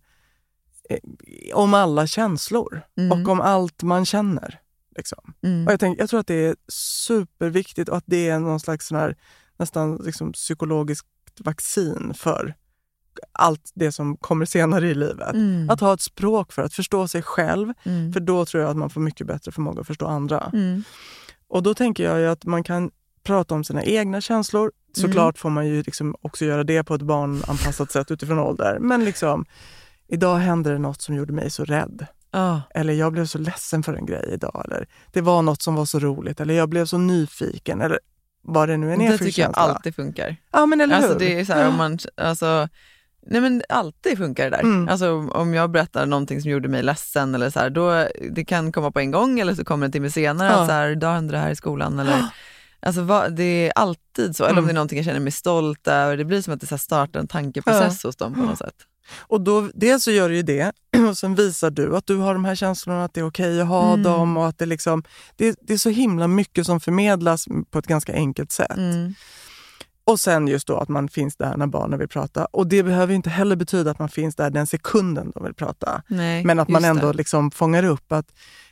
[1.54, 3.12] om alla känslor Mm.
[3.22, 4.60] och om allt man känner.
[4.96, 5.34] Liksom.
[5.42, 5.66] Mm.
[5.66, 8.86] Och jag, tänker, jag tror att det är superviktigt och att det är någon slags
[8.86, 9.16] sån här,
[9.58, 11.06] nästan liksom psykologiskt
[11.40, 12.54] vaccin för
[13.32, 15.34] allt det som kommer senare i livet.
[15.34, 15.70] Mm.
[15.70, 18.12] Att ha ett språk för att förstå sig själv, Mm.
[18.12, 20.50] för då tror jag att man får mycket bättre förmåga att förstå andra.
[20.52, 20.82] Mm.
[21.48, 22.90] Och då tänker jag att man kan
[23.22, 24.72] prata om sina egna känslor.
[24.96, 28.78] Såklart får man ju liksom också göra det på ett barnanpassat sätt utifrån ålder.
[28.80, 29.44] Men liksom,
[30.10, 32.06] idag hände det något som gjorde mig så rädd.
[32.32, 32.62] Ja.
[32.74, 34.62] Eller jag blev så ledsen för en grej idag.
[34.64, 36.40] Eller det var något som var så roligt.
[36.40, 37.80] Eller jag blev så nyfiken.
[37.80, 37.98] Eller
[38.42, 40.36] vad det nu än är Det tycker jag alltid funkar.
[40.52, 41.18] Ja, men eller alltså, hur?
[41.18, 41.76] Det är så här, om Ja.
[41.76, 42.68] man, alltså,
[43.26, 44.60] nej men alltid funkar det där.
[44.62, 44.88] Mm.
[44.88, 48.72] Alltså, om jag berättar någonting som gjorde mig ledsen, eller så här, då, det kan
[48.72, 50.54] komma på en gång eller så kommer det en timme senare, Ja.
[50.60, 51.98] att så här, idag hände det här i skolan.
[51.98, 52.24] Eller,
[52.80, 54.44] alltså, vad, det är alltid så.
[54.44, 54.66] Eller om Mm.
[54.66, 57.20] det är någonting jag känner mig stolt över, det blir som att det så startar
[57.20, 58.74] en tankeprocess hos dem på något sätt.
[59.18, 60.72] Och då, dels så gör du ju det
[61.10, 63.68] och sen visar du att du har de här känslorna, att det är okej att
[63.68, 64.02] ha Mm.
[64.02, 65.02] dem och att det liksom,
[65.36, 68.76] det, det är så himla mycket som förmedlas på ett ganska enkelt sätt.
[68.76, 69.14] Mm.
[70.04, 72.44] Och sen just då att man finns där när barnen vill prata.
[72.44, 76.02] Och det behöver inte heller betyda att man finns där den sekunden de vill prata.
[76.08, 77.16] Nej, men att man ändå det.
[77.18, 78.26] liksom fångar upp att,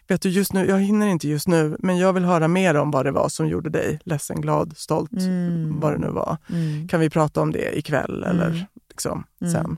[0.09, 2.91] vet du, just nu, jag hinner inte just nu, men jag vill höra mer om
[2.91, 5.80] vad det var som gjorde dig ledsen, glad, stolt, Mm.
[5.80, 6.36] vad det nu var.
[6.51, 6.89] Mm.
[6.89, 8.59] Kan vi prata om det ikväll eller Mm.
[8.89, 9.53] liksom, Mm.
[9.53, 9.76] sen?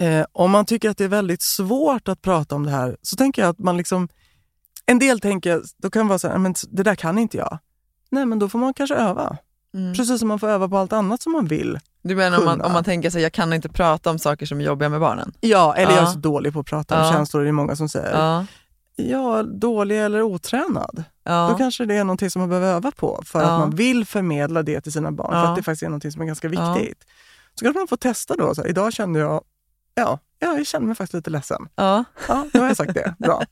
[0.00, 3.16] Eh, om man tycker att det är väldigt svårt att prata om det här så
[3.16, 4.08] tänker jag att man liksom...
[4.86, 7.58] En del tänker, då kan vara så här, men det där kan inte jag.
[8.10, 9.36] Nej, men då får man kanske öva.
[9.74, 9.94] Mm.
[9.94, 11.78] Precis som man får öva på allt annat som man vill.
[12.02, 14.60] Du menar om man, om man tänker sig jag kan inte prata om saker som
[14.60, 15.32] är jobbiga med barnen?
[15.40, 16.12] Ja, eller jag är Ja.
[16.12, 17.12] så dålig på att prata om Ja.
[17.12, 18.18] känslor, det är många som säger.
[18.20, 18.46] Ja.
[18.96, 21.04] Ja, dålig eller otränad.
[21.24, 21.48] Ja.
[21.50, 23.46] Då kanske det är någonting som man behöver öva på för Ja.
[23.46, 25.30] att man vill förmedla det till sina barn.
[25.32, 25.48] För Ja.
[25.48, 26.74] att det faktiskt är någonting som är ganska Ja.
[26.74, 27.04] viktigt.
[27.54, 28.54] Så kanske man får testa då.
[28.54, 29.42] Så här, idag kände jag,
[29.98, 31.68] ja, ja, jag kände mig faktiskt lite ledsen.
[31.74, 32.04] Ja.
[32.28, 33.14] Ja, nu har jag sagt det.
[33.18, 33.42] Bra.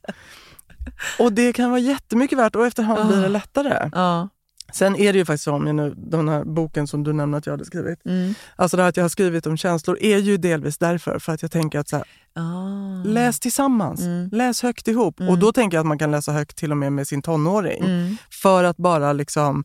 [1.19, 3.89] Och det kan vara jättemycket värt och efterhand blir det lättare.
[3.93, 4.29] Ja.
[4.73, 7.37] Sen är det ju faktiskt så, om jag nu, den här boken som du nämnde
[7.37, 8.05] att jag hade skrivit.
[8.05, 8.33] Mm.
[8.55, 11.19] Alltså det här att jag har skrivit om känslor är ju delvis därför.
[11.19, 13.03] För att jag tänker att så här, Ah.
[13.05, 14.29] läs tillsammans, Mm.
[14.31, 15.19] läs högt ihop.
[15.19, 15.31] Mm.
[15.31, 17.83] Och då tänker jag att man kan läsa högt till och med med sin tonåring.
[17.85, 18.17] Mm.
[18.31, 19.63] För att bara liksom,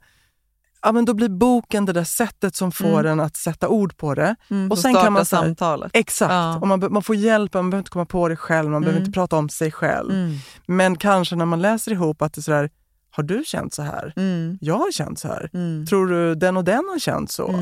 [0.83, 3.07] ja men då blir boken det där sättet som får Mm.
[3.07, 4.37] en att sätta ord på det.
[4.51, 5.91] Mm, och sen kan man här- samtalet.
[5.95, 6.59] Exakt, Ja.
[6.59, 9.07] och man, man får hjälp, man behöver inte komma på det själv, man behöver Mm.
[9.07, 10.11] inte prata om sig själv.
[10.11, 10.37] Mm.
[10.67, 12.71] Men kanske när man läser ihop att det är sådär,
[13.11, 14.13] har du känt så här?
[14.17, 14.59] Mm.
[14.61, 15.51] Jag har känt så här.
[15.55, 15.87] Mm.
[15.87, 17.55] Tror du den och den har känt så?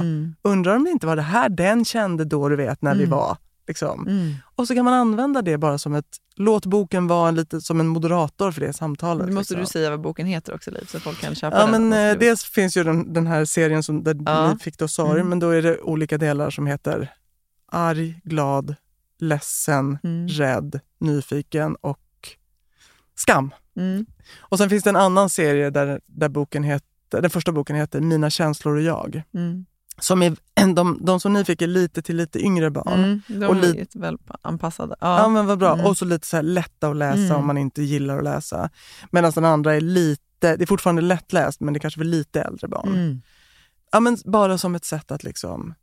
[0.42, 3.36] Undrar om det inte var det här den kände då du vet när vi var
[3.66, 4.08] Liksom.
[4.08, 4.34] Mm.
[4.56, 7.88] Och så kan man använda det bara som ett, låt boken vara lite som en
[7.88, 9.26] moderator för det samtalet.
[9.26, 9.60] Nu måste liksom.
[9.64, 11.88] du säga vad boken heter också Liv, så folk kan köpa Ja, den.
[11.88, 14.52] men, eh, dels finns ju den, den här serien som, där Ja.
[14.52, 15.28] ni fick då sorg, Mm.
[15.28, 17.12] men då är det olika delar som heter
[17.72, 18.74] arg, glad,
[19.18, 20.28] ledsen, Mm.
[20.28, 21.98] rädd, nyfiken och
[23.14, 23.50] skam.
[23.76, 24.06] Mm.
[24.38, 28.00] Och sen finns det en annan serie där, där boken heter, den första boken heter
[28.00, 29.22] Mina känslor och jag.
[30.00, 30.36] Som är,
[30.74, 33.04] de, de som ni fick är lite till lite yngre barn.
[33.04, 33.22] Mm.
[33.28, 34.96] De och är lite, jätteväl anpassade.
[35.00, 35.28] ja.
[35.28, 35.72] men vad bra.
[35.74, 35.86] Mm.
[35.86, 37.36] Och så lite så här lätta att läsa Mm.
[37.36, 38.70] om man inte gillar att läsa.
[39.10, 42.42] Medan den andra är lite, det är fortfarande lättläst men det är kanske för lite
[42.42, 42.88] äldre barn.
[42.88, 43.22] Mm.
[43.92, 45.74] Ja, men bara som ett sätt att liksom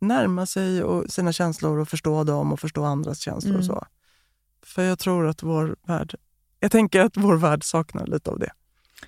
[0.00, 3.66] närma sig och sina känslor och förstå dem och förstå andras känslor och Mm.
[3.66, 3.86] så.
[4.62, 6.14] För jag tror att vår värld,
[6.60, 8.38] jag tänker att vår värld saknar lite av.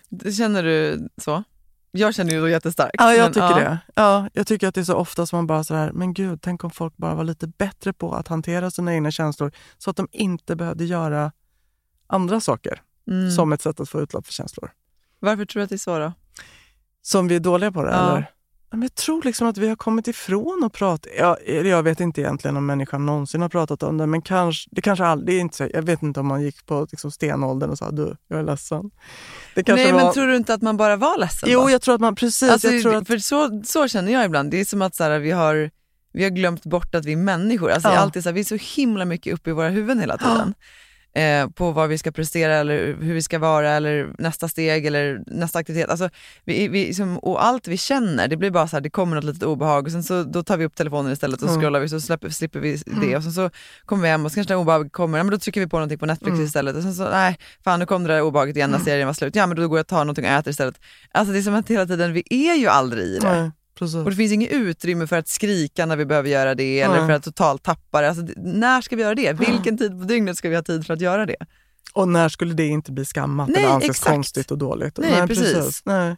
[0.08, 1.44] Det Känner du så?
[1.92, 2.94] Jag känner ju så jättestarkt.
[2.98, 3.70] Ja, jag men, tycker ja.
[3.70, 3.78] det.
[3.94, 6.64] Ja, jag tycker att det är så ofta som man bara sådär, men gud, tänk
[6.64, 10.08] om folk bara var lite bättre på att hantera sina egna känslor så att de
[10.12, 11.32] inte behövde göra
[12.06, 13.30] andra saker Mm.
[13.30, 14.70] som ett sätt att få utlopp för känslor.
[15.18, 16.12] Varför tror du att det är så då?
[17.02, 18.10] Som vi är dåliga på det, Ja.
[18.10, 18.30] eller?
[18.70, 21.08] Ja, Men jag tror liksom att vi har kommit ifrån att prata.
[21.18, 24.68] Ja, eller jag vet inte egentligen om människan någonsin har pratat om det, men kanske,
[24.72, 27.78] det kanske aldrig, inte så, jag vet inte om man gick på liksom stenåldern och
[27.78, 28.90] sa du, jag är ledsen.
[29.54, 31.70] Det kanske Nej, var, men tror du inte att man bara var ledsen Jo, då?
[31.70, 32.50] jag tror att man, precis.
[32.50, 34.50] Alltså, jag tror att, För så, så känner jag ibland.
[34.50, 35.70] Det är som att så här, vi, har,
[36.12, 37.70] vi har glömt bort att vi är människor.
[37.70, 37.96] Alltså, Ja.
[37.98, 40.54] alltid så här, vi är så himla mycket uppe i våra huvuden hela tiden.
[41.14, 45.20] Eh, på vad vi ska prestera eller hur vi ska vara eller nästa steg eller
[45.26, 45.90] nästa aktivitet.
[45.90, 46.10] Alltså,
[46.44, 49.24] vi, vi, liksom, och allt vi känner, det blir bara så här, det kommer något
[49.24, 51.60] litet obehag och sen så då tar vi upp telefonen istället och Mm.
[51.60, 53.16] scrollar vi så släpper, slipper vi det Mm.
[53.16, 53.50] och sen så
[53.84, 55.76] kommer vi hem och så kanske det obehaget kommer, ja, men då trycker vi på
[55.76, 56.44] någonting på Netflix Mm.
[56.46, 59.14] istället och sen så, nej, fan nu kom det där obehaget igen när serien var
[59.14, 60.80] slut, ja men då går jag och tar någonting och äter istället.
[61.12, 63.26] Alltså det är som att hela tiden, vi är ju aldrig i det.
[63.84, 64.04] Nej, precis.
[64.04, 67.06] Och det finns inget utrymme för att skrika när vi behöver göra det eller Nej.
[67.06, 68.08] för att totalt tappa det.
[68.08, 69.32] Alltså, när ska vi göra det?
[69.32, 71.36] Vilken tid på dygnet ska vi ha tid för att göra det?
[71.92, 74.10] Och när skulle det inte bli skammat Nej, eller anses exakt.
[74.10, 74.98] konstigt och dåligt?
[74.98, 75.82] Nej, precis.
[75.84, 76.16] Nej.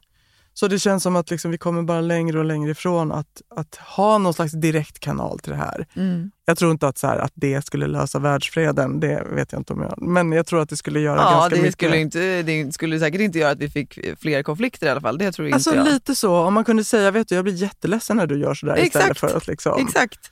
[0.55, 3.75] Så det känns som att liksom vi kommer bara längre och längre ifrån att, att
[3.77, 5.87] ha någon slags direkt kanal till det här.
[5.97, 6.31] Mm.
[6.45, 9.73] Jag tror inte att, så här, att det skulle lösa världsfreden, det vet jag inte
[9.73, 9.95] om jag...
[10.03, 11.73] Men jag tror att det skulle göra Ja, ganska det mycket.
[11.75, 15.19] skulle, inte, det skulle säkert inte göra att vi fick fler konflikter i alla fall.
[15.19, 15.93] Det tror jag Alltså inte jag.
[15.95, 18.75] lite så, om man kunde säga, vet du, jag blir jätteledsen när du gör sådär
[18.75, 18.95] Exakt.
[18.95, 19.87] istället för att liksom...
[19.87, 20.31] Exakt.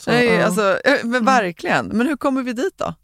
[0.00, 0.32] Så, Nej, ja.
[0.32, 0.46] Mm.
[0.46, 1.86] alltså, eh, men verkligen.
[1.86, 2.94] Men hur kommer vi dit då?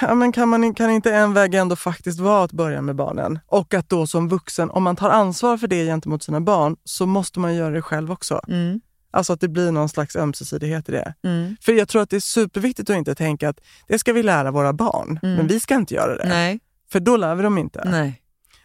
[0.00, 3.38] Ja, men kan, man, kan inte en väg ändå faktiskt vara att börja med barnen?
[3.46, 7.06] Och att då som vuxen, om man tar ansvar för det gentemot sina barn, så
[7.06, 8.40] måste man göra det själv också.
[8.48, 8.80] Mm.
[9.10, 11.14] Alltså att det blir någon slags ömsesidighet i det.
[11.24, 11.56] Mm.
[11.60, 14.50] För jag tror att det är superviktigt att inte tänka att det ska vi lära
[14.50, 15.36] våra barn, Mm.
[15.36, 16.28] men vi ska inte göra det.
[16.28, 16.60] Nej.
[16.92, 17.82] För då lär vi dem inte.
[17.90, 18.22] Nej.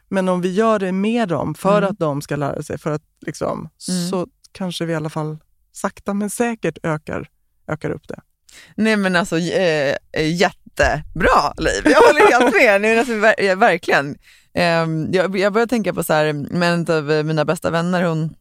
[0.09, 1.89] Men om vi gör det med dem för Mm.
[1.91, 4.09] att de ska lära sig, för att liksom, Mm.
[4.09, 5.37] så kanske vi i alla fall
[5.71, 7.29] sakta men säkert ökar,
[7.67, 8.19] ökar upp det.
[8.75, 12.81] Nej men alltså eh, eh, jättebra Liv, jag håller helt med.
[12.81, 14.17] Nej, alltså, ver- verkligen.
[14.53, 14.63] Eh,
[15.11, 18.35] jag, jag började tänka på så här, med en av mina bästa vänner, hon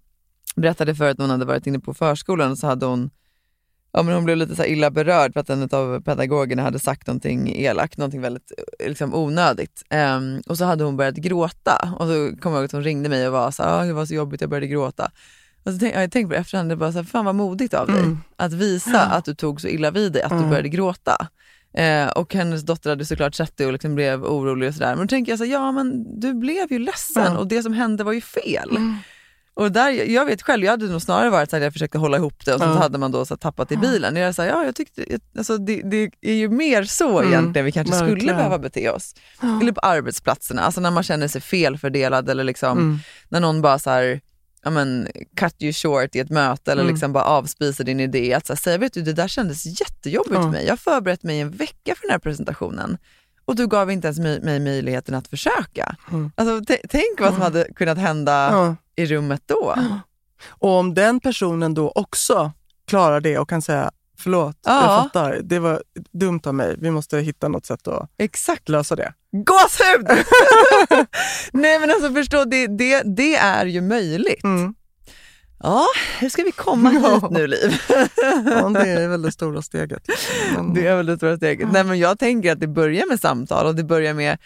[0.56, 3.10] berättade för att hon hade varit inne på förskolan och så hade hon
[3.92, 6.78] Ja, men hon blev lite så här illa berörd för att en av pedagogerna hade
[6.78, 9.82] sagt någonting elakt, någonting väldigt eh, liksom, onödigt.
[9.90, 13.08] Um, och så hade hon börjat gråta och så kom jag ihåg att hon ringde
[13.08, 15.10] mig och var så här, "Ah, det var så jobbigt, jag började gråta.
[15.66, 17.74] Och så tänk, jag tänkte på det efterhand, det bara så här, fan vad modigt
[17.74, 18.18] av dig Mm.
[18.36, 20.48] att visa att du tog så illa vid dig att du Mm.
[20.50, 21.28] började gråta.
[21.74, 24.96] Eh, och hennes dotter hade såklart sett det och liksom blev orolig och sådär.
[24.96, 27.38] Men då tänker jag så här, ja men du blev ju ledsen Ja.
[27.38, 28.70] och det som hände var ju fel.
[28.70, 28.96] Mm.
[29.54, 32.16] Och där, jag vet själv, jag hade nog snarare varit så att jag försökte hålla
[32.16, 32.72] ihop det och så Ja.
[32.78, 34.16] hade man då så här tappat i bilen.
[34.16, 35.04] Jag är så här, ja, jag tyckte,
[35.38, 38.36] alltså, det, det är ju mer så Mm, egentligen vi kanske skulle verkligen.
[38.36, 39.14] behöva bete oss.
[39.62, 42.98] Eller på arbetsplatserna, alltså när man känner sig felfördelad eller liksom, Mm.
[43.28, 44.20] när någon bara så här,
[44.66, 46.94] ja, men, cut you short i ett möte eller Mm.
[46.94, 48.34] liksom bara avspisar din idé.
[48.34, 50.42] Att så säga, vet du det där kändes jättejobbigt Ja.
[50.42, 50.64] för mig.
[50.64, 52.98] Jag har förberett mig en vecka för den här presentationen
[53.44, 55.96] och du gav inte ens mig, mig möjligheten att försöka.
[56.12, 56.30] Mm.
[56.34, 58.76] Alltså, tänk vad som hade kunnat hända Ja.
[58.96, 59.74] i rummet då.
[60.48, 62.52] Och om den personen då också
[62.86, 64.82] klarar det och kan säga förlåt, Ja.
[64.82, 68.68] jag fattar, det var dumt av mig, vi måste hitta något sätt att Exakt.
[68.68, 69.12] lösa det.
[69.32, 70.06] Gåshud!
[71.52, 74.44] Nej men alltså förstå, det, det, det är ju möjligt.
[74.44, 74.74] Mm.
[75.62, 75.86] Ja,
[76.18, 77.74] hur ska vi komma hit nu Liv?
[78.46, 80.02] Ja, det är väl det stora steget.
[80.54, 81.68] Men, Det är väl det stora steget.
[81.72, 84.38] Nej, men jag tänker att det börjar med samtal och det börjar med,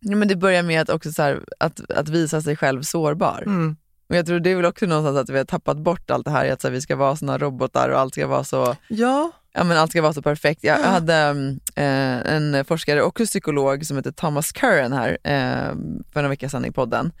[0.00, 3.42] men det börjar med att, också så här, att, att visa sig själv sårbar.
[3.46, 3.76] Mm.
[4.08, 6.30] Och jag tror det är väl också någonstans att vi har tappat bort allt det
[6.30, 9.30] här, att så här, vi ska vara såna robotar och allt ska vara så Ja,
[9.56, 10.64] Ja, men allt ska vara så perfekt.
[10.64, 15.74] Jag hade mm, eh, en forskare, också psykolog, som heter Thomas Curran här eh,
[16.12, 17.12] för några veckor sedan i podden.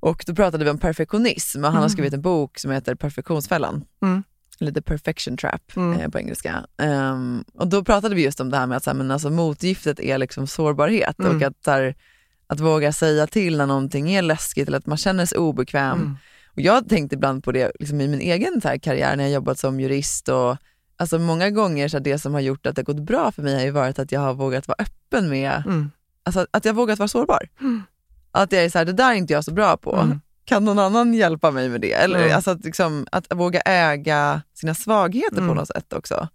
[0.00, 1.90] Och då pratade vi om perfektionism och han har Mm.
[1.90, 3.84] skrivit en bok som heter Perfektionsfällan.
[4.02, 4.22] Mm.
[4.60, 6.00] eller the perfection trap Mm.
[6.00, 6.66] eh, på engelska.
[6.82, 9.30] Ehm, och då pratade vi just om det här med att så här, men alltså,
[9.30, 11.36] motgiftet är liksom sårbarhet Mm.
[11.36, 11.94] och att, så här,
[12.52, 15.98] att våga säga till när någonting är läskigt eller att man känner sig obekväm.
[16.00, 16.16] Mm.
[16.54, 19.32] Och jag har tänkt ibland på det liksom, i min egen här, karriär när jag
[19.32, 20.56] jobbat som jurist och
[20.96, 23.62] alltså, många gånger så det som har gjort att det gått bra för mig har
[23.62, 25.90] ju varit att jag har vågat vara öppen med, Mm.
[26.24, 27.48] alltså, att jag har vågat vara sårbar.
[27.60, 27.82] Mm.
[28.30, 29.96] Att jag är så här, det där är inte jag så bra på.
[29.96, 30.20] Mm.
[30.44, 31.92] Kan någon annan hjälpa mig med det?
[31.92, 32.36] Eller Mm.
[32.36, 35.56] alltså att, liksom, att våga äga sina svagheter på Mm.
[35.56, 36.28] något sätt också.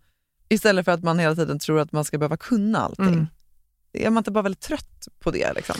[0.49, 3.27] Istället för att man hela tiden tror att man ska behöva kunna allting.
[4.05, 5.53] Är man inte bara väldigt trött på det?
[5.53, 5.75] Liksom?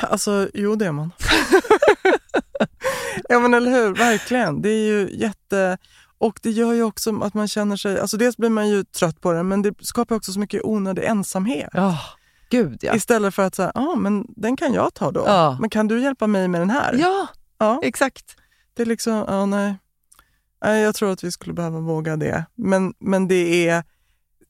[0.00, 1.12] Alltså, jo det är man.
[3.28, 4.62] ja men eller hur, verkligen.
[4.62, 5.78] Det är ju jätte...
[6.18, 8.00] Och det gör ju också att man känner sig...
[8.00, 11.04] Alltså dels blir man ju trött på det, men det skapar också så mycket onödig
[11.04, 11.70] ensamhet.
[11.72, 11.98] Ja,
[12.50, 12.94] gud ja.
[12.94, 15.24] Istället för att säga, ja ah, men den kan jag ta då.
[15.26, 15.56] Ja.
[15.60, 16.94] Men kan du hjälpa mig med den här?
[16.98, 17.26] Ja,
[17.58, 17.80] ja.
[17.82, 18.36] exakt.
[18.74, 19.74] Det är liksom, ja nej.
[20.64, 20.82] nej.
[20.82, 22.44] Jag tror att vi skulle behöva våga det.
[22.54, 23.84] Men, men det är...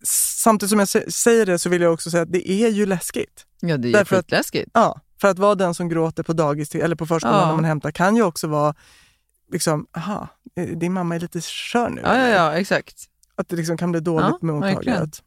[0.05, 2.87] Samtidigt som jag sä- säger det så vill jag också säga att det är ju
[2.87, 3.47] läskigt.
[3.61, 4.71] Ja, det är Därför att- skitläskigt.
[4.75, 7.47] Ja, för att vara den som gråter på dagis eller på förskolan Ja.
[7.47, 8.75] när man hämtar kan ju också vara
[9.53, 12.01] liksom, aha, eh, din mamma är lite skör nu.
[12.05, 13.05] Ja, ja, ja, exakt.
[13.35, 15.23] Att det liksom kan bli dåligt Ja, med mottagandet.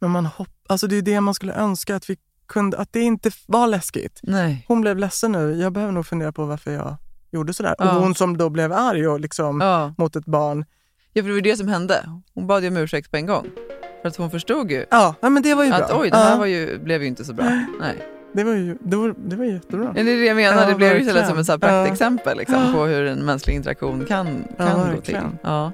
[0.00, 3.00] Men man hopp, alltså det är det man skulle önska, att, vi kunde, att det
[3.00, 4.20] inte var läskigt.
[4.22, 4.64] Nej.
[4.68, 6.96] Hon blev ledsen nu, jag behöver nog fundera på varför jag
[7.32, 7.74] gjorde sådär.
[7.78, 7.96] Ja.
[7.96, 9.94] Och hon som då blev arg och liksom, Ja.
[9.98, 10.64] mot ett barn.
[11.12, 12.20] Ja, för det var det som hände.
[12.34, 13.46] Hon bad ju om ursäkt på en gång.
[14.02, 16.00] För att hon förstod ju Ja, nej, men det var ju att bra.
[16.00, 16.36] oj, det här Ja.
[16.38, 17.44] var ju, blev ju inte så bra.
[17.80, 18.08] Nej.
[18.34, 19.92] Det var ju, det var, det var jättebra.
[19.96, 21.58] Ja, det är det jag menar, Ja, det blev ju istället som ett så här
[21.58, 22.72] praktexempel liksom, Ja.
[22.74, 25.18] på hur en mänsklig interaktion kan, Ja, kan gå till.
[25.42, 25.72] Ja.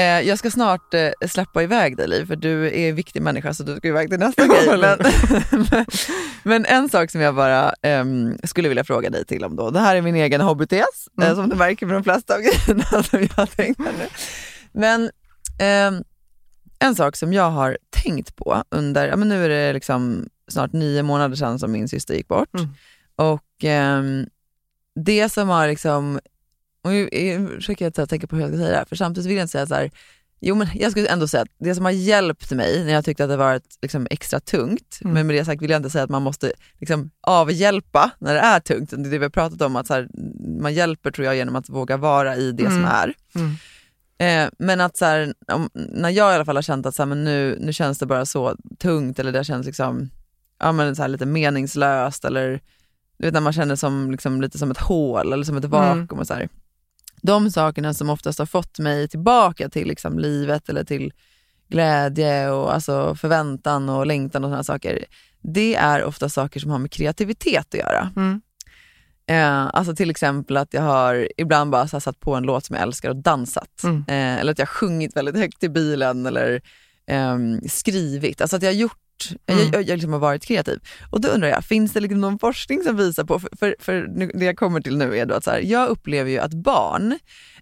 [0.00, 3.62] Jag ska snart eh, släppa iväg dig Liv, för du är en viktig människa så
[3.62, 4.66] du ska iväg till nästa grej.
[4.68, 4.98] Men,
[5.70, 5.86] men,
[6.42, 9.80] men en sak som jag bara ehm, skulle vilja fråga dig till om då, det
[9.80, 11.36] här är min egen hobbytes, eh, Mm.
[11.36, 14.06] som du märker med de flesta av grejerna som jag har tänkt här nu.
[14.72, 15.10] Men
[15.60, 16.04] ehm,
[16.78, 20.72] en sak som jag har tänkt på under, ja men nu är det liksom snart
[20.72, 22.54] nio månader sedan som min syster gick bort.
[22.58, 22.68] Mm.
[23.16, 24.26] Och ehm,
[25.04, 26.20] det som har liksom,
[26.84, 29.30] och jag, jag försöker att tänka på hur jag ska säga det här, för samtidigt
[29.30, 29.90] vill jag inte säga så här,
[30.40, 33.24] jo men jag skulle ändå säga att det som har hjälpt mig när jag tyckte
[33.24, 35.14] att det varit liksom extra tungt, Mm.
[35.14, 38.40] men med det sagt vill jag inte säga att man måste liksom avhjälpa när det
[38.40, 38.90] är tungt.
[38.90, 40.08] Det är det vi har pratat om, att här,
[40.60, 42.84] man hjälper tror jag genom att våga vara i det som Mm.
[42.90, 43.14] är.
[43.34, 43.54] Mm.
[44.18, 47.02] Eh, men att så här, om, när jag i alla fall har känt att så
[47.02, 50.10] här, men nu, nu känns det bara så tungt eller det känns liksom,
[50.60, 52.60] ja, men så lite meningslöst eller
[53.18, 56.18] du vet, när man känner som, liksom, lite som ett hål eller som ett vakuum.
[56.18, 56.48] Och så här.
[57.26, 61.12] De sakerna som oftast har fått mig tillbaka till liksom, livet eller till
[61.68, 65.04] glädje och alltså, förväntan och längtan och sådana saker.
[65.42, 68.10] Det är ofta saker som har med kreativitet att göra.
[68.16, 68.40] Mm.
[69.26, 72.76] Eh, alltså till exempel att jag har ibland bara så satt på en låt som
[72.76, 73.82] jag älskar och dansat.
[73.84, 74.04] Mm.
[74.08, 76.60] Eh, eller att jag har sjungit väldigt högt i bilen eller
[77.06, 78.40] ehm, skrivit.
[78.40, 78.98] Alltså att jag har gjort,
[79.46, 79.64] Mm.
[79.64, 80.78] jag, jag, jag liksom har varit kreativ.
[81.10, 84.06] Och då undrar jag, finns det liksom någon forskning som visar på, för, för, för
[84.14, 86.54] nu, det jag kommer till nu är då att så här, jag upplever ju att
[86.54, 87.18] barn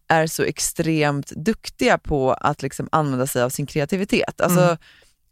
[0.08, 4.40] är så extremt duktiga på att liksom använda sig av sin kreativitet.
[4.40, 4.76] Alltså, Mm.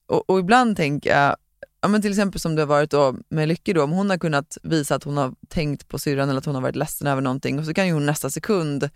[0.09, 1.37] och, och ibland tänker jag,
[1.81, 4.19] ja, men till exempel som det har varit då med Lykke, då, om hon har
[4.19, 7.23] kunnat visa att hon har tänkt på syrran eller att hon har varit ledsen över
[7.23, 8.91] någonting och så kan ju hon nästa sekund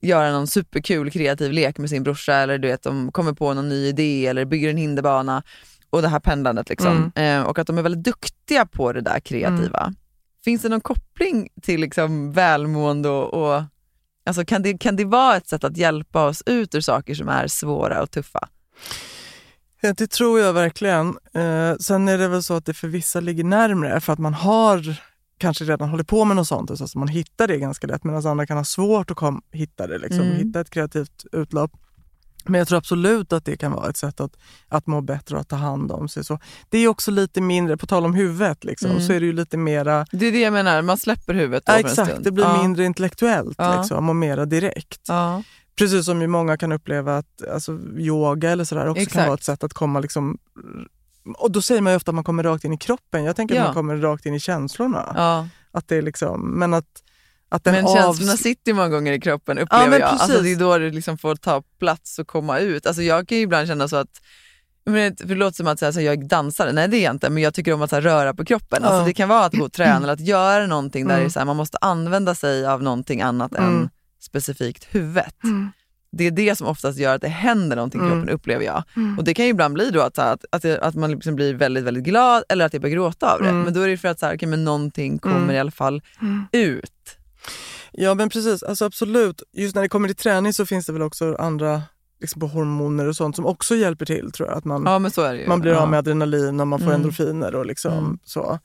[0.00, 3.68] göra någon superkul kreativ lek med sin brorsa eller du vet, de kommer på någon
[3.68, 5.42] ny idé eller bygger en hinderbana
[5.90, 7.12] och det här pendlandet liksom.
[7.14, 9.92] Eh, och att de är väldigt duktiga på det där kreativa.
[10.44, 13.62] Finns det någon koppling till liksom välmående och, och
[14.26, 17.28] alltså kan, det, kan det vara ett sätt att hjälpa oss ut ur saker som
[17.28, 18.48] är svåra och tuffa?
[19.80, 21.08] Ja, det tror jag verkligen.
[21.34, 24.34] Eh, sen är det väl så att det för vissa ligger närmre för att man
[24.34, 25.00] har
[25.38, 28.46] kanske redan hållit på med något sånt, så man hittar det ganska lätt medan andra
[28.46, 30.36] kan ha svårt att kom, hitta det, liksom, Mm.
[30.36, 31.72] hitta ett kreativt utlopp.
[32.48, 34.36] Men jag tror absolut att det kan vara ett sätt att,
[34.68, 36.24] att må bättre och att ta hand om sig.
[36.24, 36.38] Så
[36.68, 39.02] det är också lite mindre, på tal om huvudet, liksom, Mm.
[39.02, 40.06] så är det ju lite mera...
[40.12, 42.62] Det är det jag menar, man släpper huvudet Ja, exakt, det blir Ja.
[42.62, 43.78] mindre intellektuellt Ja.
[43.78, 45.00] liksom, och mera direkt.
[45.08, 45.42] Ja.
[45.78, 49.16] Precis som ju många kan uppleva att alltså, yoga eller sådär också Exakt.
[49.16, 50.38] kan vara ett sätt att komma liksom...
[51.38, 53.24] Och då säger man ju ofta att man kommer rakt in i kroppen.
[53.24, 55.00] Jag tänker att man kommer rakt in i känslorna.
[55.72, 57.02] Att det är liksom, men att,
[57.48, 60.08] att den Men känslorna sitter ju många gånger i kroppen upplever men jag.
[60.08, 62.86] Alltså, det är då det liksom får ta plats och komma ut.
[62.86, 64.20] Alltså, jag kan ju ibland känna så att
[64.88, 67.30] för det låter som att säga, så jag är dansare, nej det är jag inte,
[67.30, 68.84] men jag tycker om att så här, röra på kroppen.
[68.84, 69.04] Alltså, Ja.
[69.06, 71.24] det kan vara att gå och träna eller att göra någonting där Mm.
[71.24, 73.88] det är så här, man måste använda sig av någonting annat än Mm.
[74.20, 75.44] specifikt huvudet.
[75.44, 75.70] Mm.
[76.12, 78.16] Det är det som oftast gör att det händer någonting i Mm.
[78.18, 78.82] kroppen upplever jag.
[78.96, 79.18] Mm.
[79.18, 81.34] Och Det kan ju ibland bli då att, så här, att, att, att man liksom
[81.34, 83.48] blir väldigt, väldigt glad eller att jag börjar gråta av det.
[83.48, 83.62] Mm.
[83.62, 85.50] Men då är det för att så här, okay, men någonting kommer Mm.
[85.50, 86.02] i alla fall
[86.52, 86.92] ut.
[87.98, 89.42] Ja men precis, alltså absolut.
[89.52, 91.82] Just när det kommer till träning så finns det väl också andra
[92.20, 94.58] liksom på hormoner och sånt som också hjälper till tror jag.
[94.58, 94.98] Att man, ja,
[95.46, 95.78] man blir ja.
[95.80, 96.94] av med adrenalin och man får Mm.
[96.96, 98.18] endorfiner och liksom Mm.
[98.24, 98.58] så.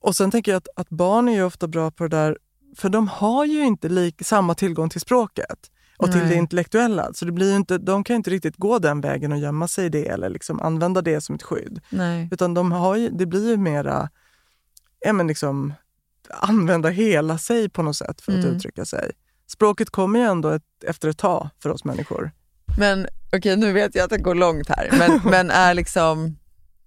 [0.00, 2.38] Och sen tänker jag att, att barn är ju ofta bra på det där,
[2.76, 6.28] för de har ju inte lik, samma tillgång till språket och till Nej.
[6.28, 7.12] det intellektuella.
[7.14, 9.86] Så det blir ju inte, de kan inte riktigt gå den vägen och gömma sig
[9.86, 11.80] i det eller liksom använda det som ett skydd.
[11.90, 12.28] Nej.
[12.32, 14.08] Utan de har ju, det blir ju mera,
[15.04, 15.72] ja men liksom
[16.30, 18.56] använda hela sig på något sätt för att Mm.
[18.56, 19.10] uttrycka sig.
[19.46, 22.30] Språket kommer ju ändå ett, efter ett tag för oss människor.
[22.78, 26.36] Men okej, nu vet jag att det går långt här, men, men är liksom,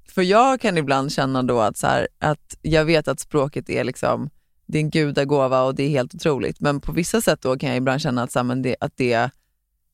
[0.09, 3.83] för jag kan ibland känna då att, så här, att jag vet att språket är
[3.83, 4.29] liksom,
[4.65, 7.69] det är en gudagåva och det är helt otroligt, men på vissa sätt då kan
[7.69, 9.29] jag ibland känna att, så här, men det, att det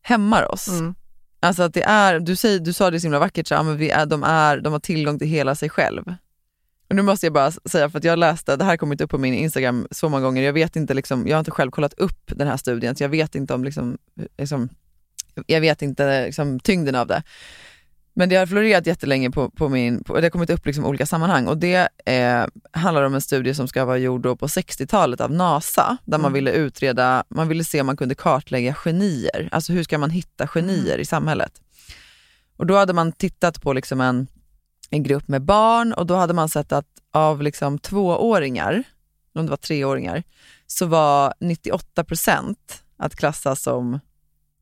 [0.01, 0.67] hämmar oss.
[0.67, 0.95] Mm.
[1.39, 3.77] Alltså att det är, du, säger, du sa det så himla vackert, så, här, men
[3.77, 6.03] vi är, de, är, de har tillgång till hela sig själv.
[6.89, 9.09] Och nu måste jag bara säga, för att jag läste, det här har kommit upp
[9.09, 11.93] på min Instagram så många gånger, jag vet inte, liksom, jag har inte själv kollat
[11.93, 13.97] upp den här studien, så jag vet inte om liksom,
[14.37, 14.69] liksom
[15.45, 17.23] jag vet inte liksom, tyngden av det.
[18.13, 21.05] Men det har florerat jättelänge på, på min, på, det har kommit upp liksom olika
[21.05, 25.31] sammanhang och det eh, handlar om en studie som ska vara gjord på 60-talet av
[25.31, 26.33] NASA, där man Mm.
[26.33, 30.47] ville utreda, man ville se om man kunde kartlägga genier, alltså hur ska man hitta
[30.47, 31.51] genier i samhället?
[32.57, 34.27] Och då hade man tittat på liksom en,
[34.89, 38.83] en grupp med barn och då hade man sett att av liksom tvååringar,
[39.35, 40.23] om det var treåringar,
[40.67, 42.55] så var 98%
[42.97, 43.99] att klassa som,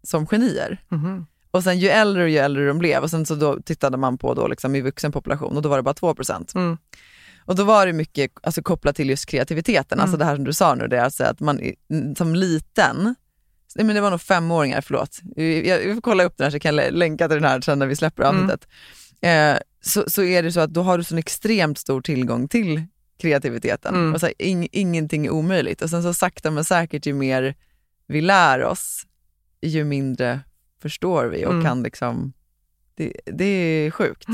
[0.03, 0.77] som genier.
[0.89, 1.25] Mhm.
[1.51, 4.17] Och sen ju äldre och ju äldre de blev och sen så då tittade man
[4.17, 6.55] på då liksom i vuxen population och då var det bara 2%.
[6.55, 6.77] Mm.
[7.45, 10.19] Och då var det mycket alltså, kopplat till just kreativiteten, alltså Mm.
[10.19, 11.61] det här som du sa nu, det är alltså att man
[12.17, 13.15] som liten,
[13.75, 16.55] nej, men det var nog femåringar, förlåt, jag, jag får kolla upp den här så
[16.55, 18.41] jag kan lä- länka till den här sen när vi släpper Mm.
[19.21, 22.83] Eh, så, så är det så att då har du sån extremt stor tillgång till
[23.19, 23.95] kreativiteten.
[23.95, 24.13] Mm.
[24.13, 25.81] Och så här, ing, ingenting är omöjligt.
[25.81, 27.55] Och sen så sakta men säkert ju mer
[28.07, 29.05] vi lär oss,
[29.61, 30.39] ju mindre
[30.81, 31.65] förstår vi och Mm.
[31.65, 32.33] kan liksom,
[32.95, 34.27] det, det är sjukt.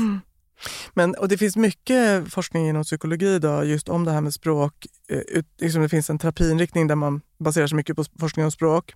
[0.94, 4.86] Men, och det finns mycket forskning inom psykologi idag just om det här med språk.
[5.08, 8.50] Eh, ut, liksom det finns en terapiinriktning där man baserar sig mycket på forskning om
[8.50, 8.92] språk.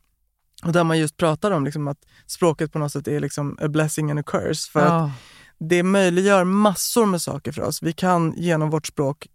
[0.64, 3.68] Och där man just pratar om liksom att språket på något sätt är liksom a
[3.68, 4.70] blessing and a curse.
[4.70, 5.04] För Ja.
[5.04, 5.10] att
[5.58, 7.82] det möjliggör massor med saker för oss.
[7.82, 9.26] Vi kan genom vårt språk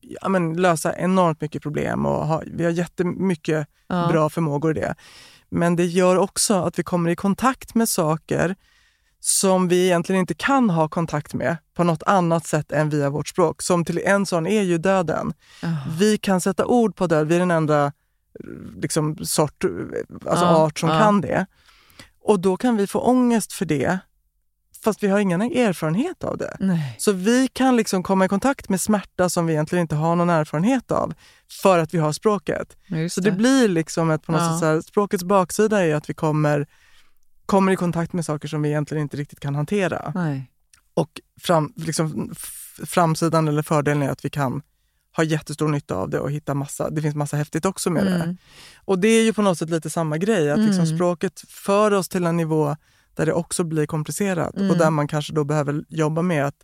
[0.00, 4.08] ja, men, lösa enormt mycket problem och ha, vi har jättemycket Ja.
[4.12, 4.94] bra förmågor i det.
[5.50, 8.56] Men det gör också att vi kommer i kontakt med saker
[9.20, 13.28] som vi egentligen inte kan ha kontakt med på något annat sätt än via vårt
[13.28, 13.62] språk.
[13.62, 15.32] Som till en sån är ju döden.
[15.98, 17.92] Vi kan sätta ord på död, vi är den enda
[18.76, 19.64] liksom, sort,
[20.26, 20.98] alltså Ja, art som ja.
[20.98, 21.46] kan det.
[22.22, 23.98] Och då kan vi få ångest för det,
[24.84, 26.56] fast vi har ingen erfarenhet av det.
[26.60, 26.96] Nej.
[26.98, 30.30] Så vi kan liksom komma i kontakt med smärta som vi egentligen inte har någon
[30.30, 31.14] erfarenhet av
[31.62, 32.76] för att vi har språket.
[32.86, 33.32] Just så det.
[33.32, 34.60] blir liksom ett, på något Ja.
[34.60, 36.66] sätt språkets baksida är att vi kommer,
[37.46, 40.12] kommer i kontakt med saker som vi egentligen inte riktigt kan hantera.
[40.14, 40.50] Nej.
[40.94, 42.34] Och fram, liksom,
[42.86, 44.62] framsidan eller fördelen är att vi kan
[45.16, 48.14] ha jättestor nytta av det och hitta massa, det finns massa häftigt också med det.
[48.14, 48.36] Mm.
[48.84, 50.96] Och det är ju på något sätt lite samma grej, att liksom Mm.
[50.96, 52.76] språket för oss till en nivå
[53.18, 54.70] där det också blir komplicerat Mm.
[54.70, 56.54] och där man kanske då behöver jobba med att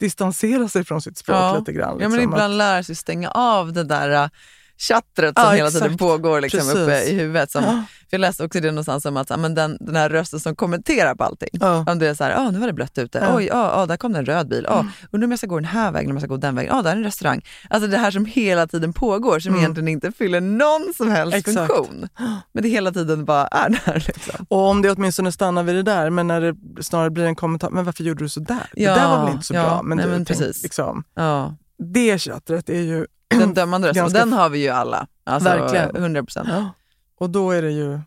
[0.00, 1.56] distansera sig från sitt språk Ja.
[1.58, 1.96] lite grann.
[2.00, 2.32] Ja, men liksom.
[2.32, 4.30] ibland lära sig stänga av det där
[4.78, 5.82] chattret som Ja, hela exakt.
[5.84, 6.74] tiden pågår liksom Precis.
[6.76, 7.50] uppe i huvudet.
[7.50, 7.70] Som, Ja.
[7.70, 11.14] för jag läste också det någonstans om att men den, den här rösten som kommenterar
[11.14, 11.48] på allting.
[11.52, 11.84] Ja.
[11.88, 13.36] Om det är så här, ah, nu var det blött ute, Ja.
[13.36, 15.56] oj, ja, ah, där kom det en röd bil, ah, undrar om jag ska gå
[15.56, 17.44] den här vägen, om jag ska gå den vägen, ah, där är en restaurang.
[17.70, 19.60] Alltså det här som hela tiden pågår som Mm.
[19.60, 21.56] egentligen inte fyller någon som helst Exakt.
[21.56, 22.08] funktion.
[22.52, 24.04] Men det hela tiden bara är där.
[24.06, 24.46] Liksom.
[24.48, 27.70] Och om det åtminstone stannar vid det där, men när det snarare blir en kommentar,
[27.70, 28.66] men varför gjorde du så där?
[28.74, 29.82] Ja, det där var väl inte så ja, bra?
[29.82, 30.62] Men nej, du, men tänk, precis.
[30.62, 31.56] Liksom, Ja.
[31.94, 33.06] det chattret är ju...
[33.38, 35.06] Den dömande rösten, och Ganska den har vi ju alla.
[35.24, 35.96] Alltså, Verkligen.
[35.96, 36.48] 100 procent.
[36.52, 36.70] Ja.
[37.18, 38.00] Och då är det ju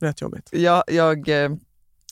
[0.00, 0.48] rätt jobbigt.
[0.52, 1.50] Jag, jag eh,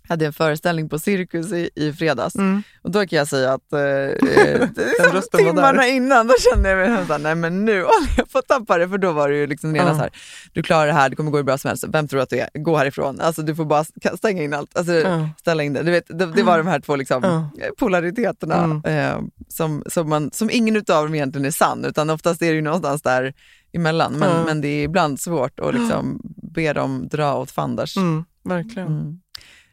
[0.08, 2.62] hade en föreställning på Cirkus i, i fredags Mm.
[2.82, 3.78] och då kan jag säga att eh,
[5.12, 8.38] var timmarna innan då kände jag mig så här, nej men nu håller jag på
[8.38, 9.94] att tappa det för då var det ju liksom redan Ja.
[9.94, 10.10] så här,
[10.52, 12.30] du klarar det här, det kommer gå hur bra som helst, vem tror du att
[12.30, 12.48] du är?
[12.54, 13.84] Gå härifrån, alltså du får bara
[14.16, 15.28] stänga in allt, alltså, Ja.
[15.38, 15.82] ställa in det.
[15.82, 17.66] Du vet, det, det var de här två liksom, Ja.
[17.78, 18.82] polariteterna Mm.
[18.84, 22.54] eh, som, som, man, som ingen utav dem egentligen är sann, utan oftast är det
[22.54, 23.34] ju någonstans där
[23.72, 24.12] emellan.
[24.18, 26.20] Men, men det är ibland svårt att liksom
[26.54, 27.96] be dem dra åt fanders.
[27.96, 28.88] Mm, verkligen.
[28.88, 29.18] Mm.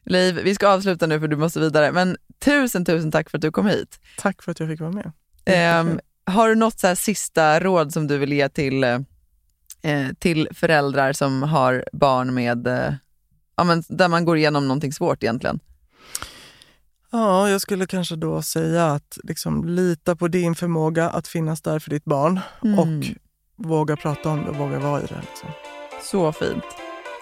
[0.10, 1.92] Liv, vi ska avsluta nu för du måste vidare.
[1.92, 4.00] Men tusen, tusen tack för att du kom hit.
[4.18, 5.12] Tack för att jag fick vara med.
[5.46, 9.00] Ehm, har du något så här sista råd som du vill ge till, eh,
[10.20, 12.94] till föräldrar som har barn med, eh,
[13.56, 15.60] ja, men där man går igenom någonting svårt egentligen?
[17.12, 21.80] Ja, jag skulle kanske då säga att liksom, lita på din förmåga att finnas där
[21.80, 22.80] för ditt barn Mm.
[22.80, 23.06] och
[23.68, 25.22] våga prata om det och våga vara i det.
[25.30, 25.50] Liksom.
[26.04, 26.64] Så fint.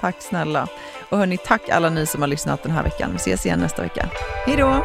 [0.02, 0.68] Tack snälla.
[1.10, 3.10] Och hörni, tack alla ni som har lyssnat den här veckan.
[3.12, 4.10] Vi ses igen nästa vecka.
[4.46, 4.84] Hej då!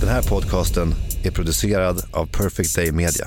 [0.00, 0.94] Den här podcasten
[1.24, 3.26] är producerad av Perfect Day Media.